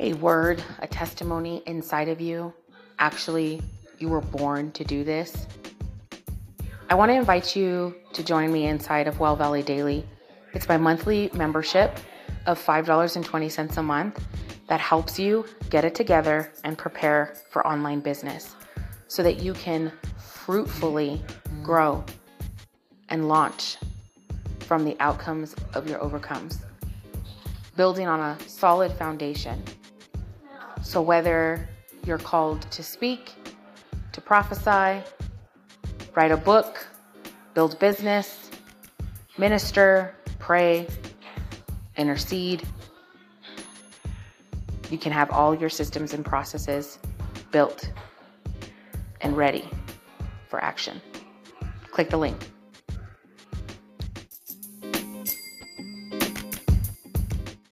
a 0.00 0.12
word, 0.14 0.62
a 0.80 0.86
testimony 0.86 1.62
inside 1.66 2.08
of 2.08 2.20
you? 2.20 2.52
Actually, 2.98 3.60
you 3.98 4.08
were 4.08 4.20
born 4.20 4.72
to 4.72 4.84
do 4.84 5.04
this. 5.04 5.46
I 6.90 6.94
want 6.94 7.10
to 7.10 7.14
invite 7.14 7.56
you 7.56 7.94
to 8.12 8.22
join 8.22 8.52
me 8.52 8.66
inside 8.66 9.08
of 9.08 9.18
Well 9.18 9.36
Valley 9.36 9.62
Daily. 9.62 10.04
It's 10.52 10.68
my 10.68 10.76
monthly 10.76 11.30
membership 11.32 11.98
of 12.46 12.64
$5.20 12.64 13.76
a 13.76 13.82
month 13.82 14.22
that 14.68 14.80
helps 14.80 15.18
you 15.18 15.46
get 15.70 15.84
it 15.84 15.94
together 15.94 16.52
and 16.64 16.76
prepare 16.76 17.34
for 17.50 17.66
online 17.66 18.00
business 18.00 18.54
so 19.08 19.22
that 19.22 19.40
you 19.42 19.52
can 19.54 19.92
fruitfully 20.18 21.22
grow 21.62 22.04
and 23.08 23.28
launch 23.28 23.76
from 24.60 24.84
the 24.84 24.96
outcomes 25.00 25.54
of 25.74 25.88
your 25.88 26.02
overcomes, 26.02 26.60
building 27.76 28.06
on 28.06 28.20
a 28.20 28.38
solid 28.48 28.92
foundation. 28.92 29.62
So, 30.84 31.00
whether 31.00 31.66
you're 32.04 32.18
called 32.18 32.70
to 32.70 32.82
speak, 32.82 33.32
to 34.12 34.20
prophesy, 34.20 35.02
write 36.14 36.30
a 36.30 36.36
book, 36.36 36.86
build 37.54 37.78
business, 37.78 38.50
minister, 39.38 40.14
pray, 40.38 40.86
intercede, 41.96 42.62
you 44.90 44.98
can 44.98 45.10
have 45.10 45.30
all 45.30 45.54
your 45.54 45.70
systems 45.70 46.12
and 46.12 46.22
processes 46.22 46.98
built 47.50 47.90
and 49.22 49.36
ready 49.36 49.68
for 50.48 50.62
action. 50.62 51.00
Click 51.90 52.10
the 52.10 52.18
link. 52.18 52.36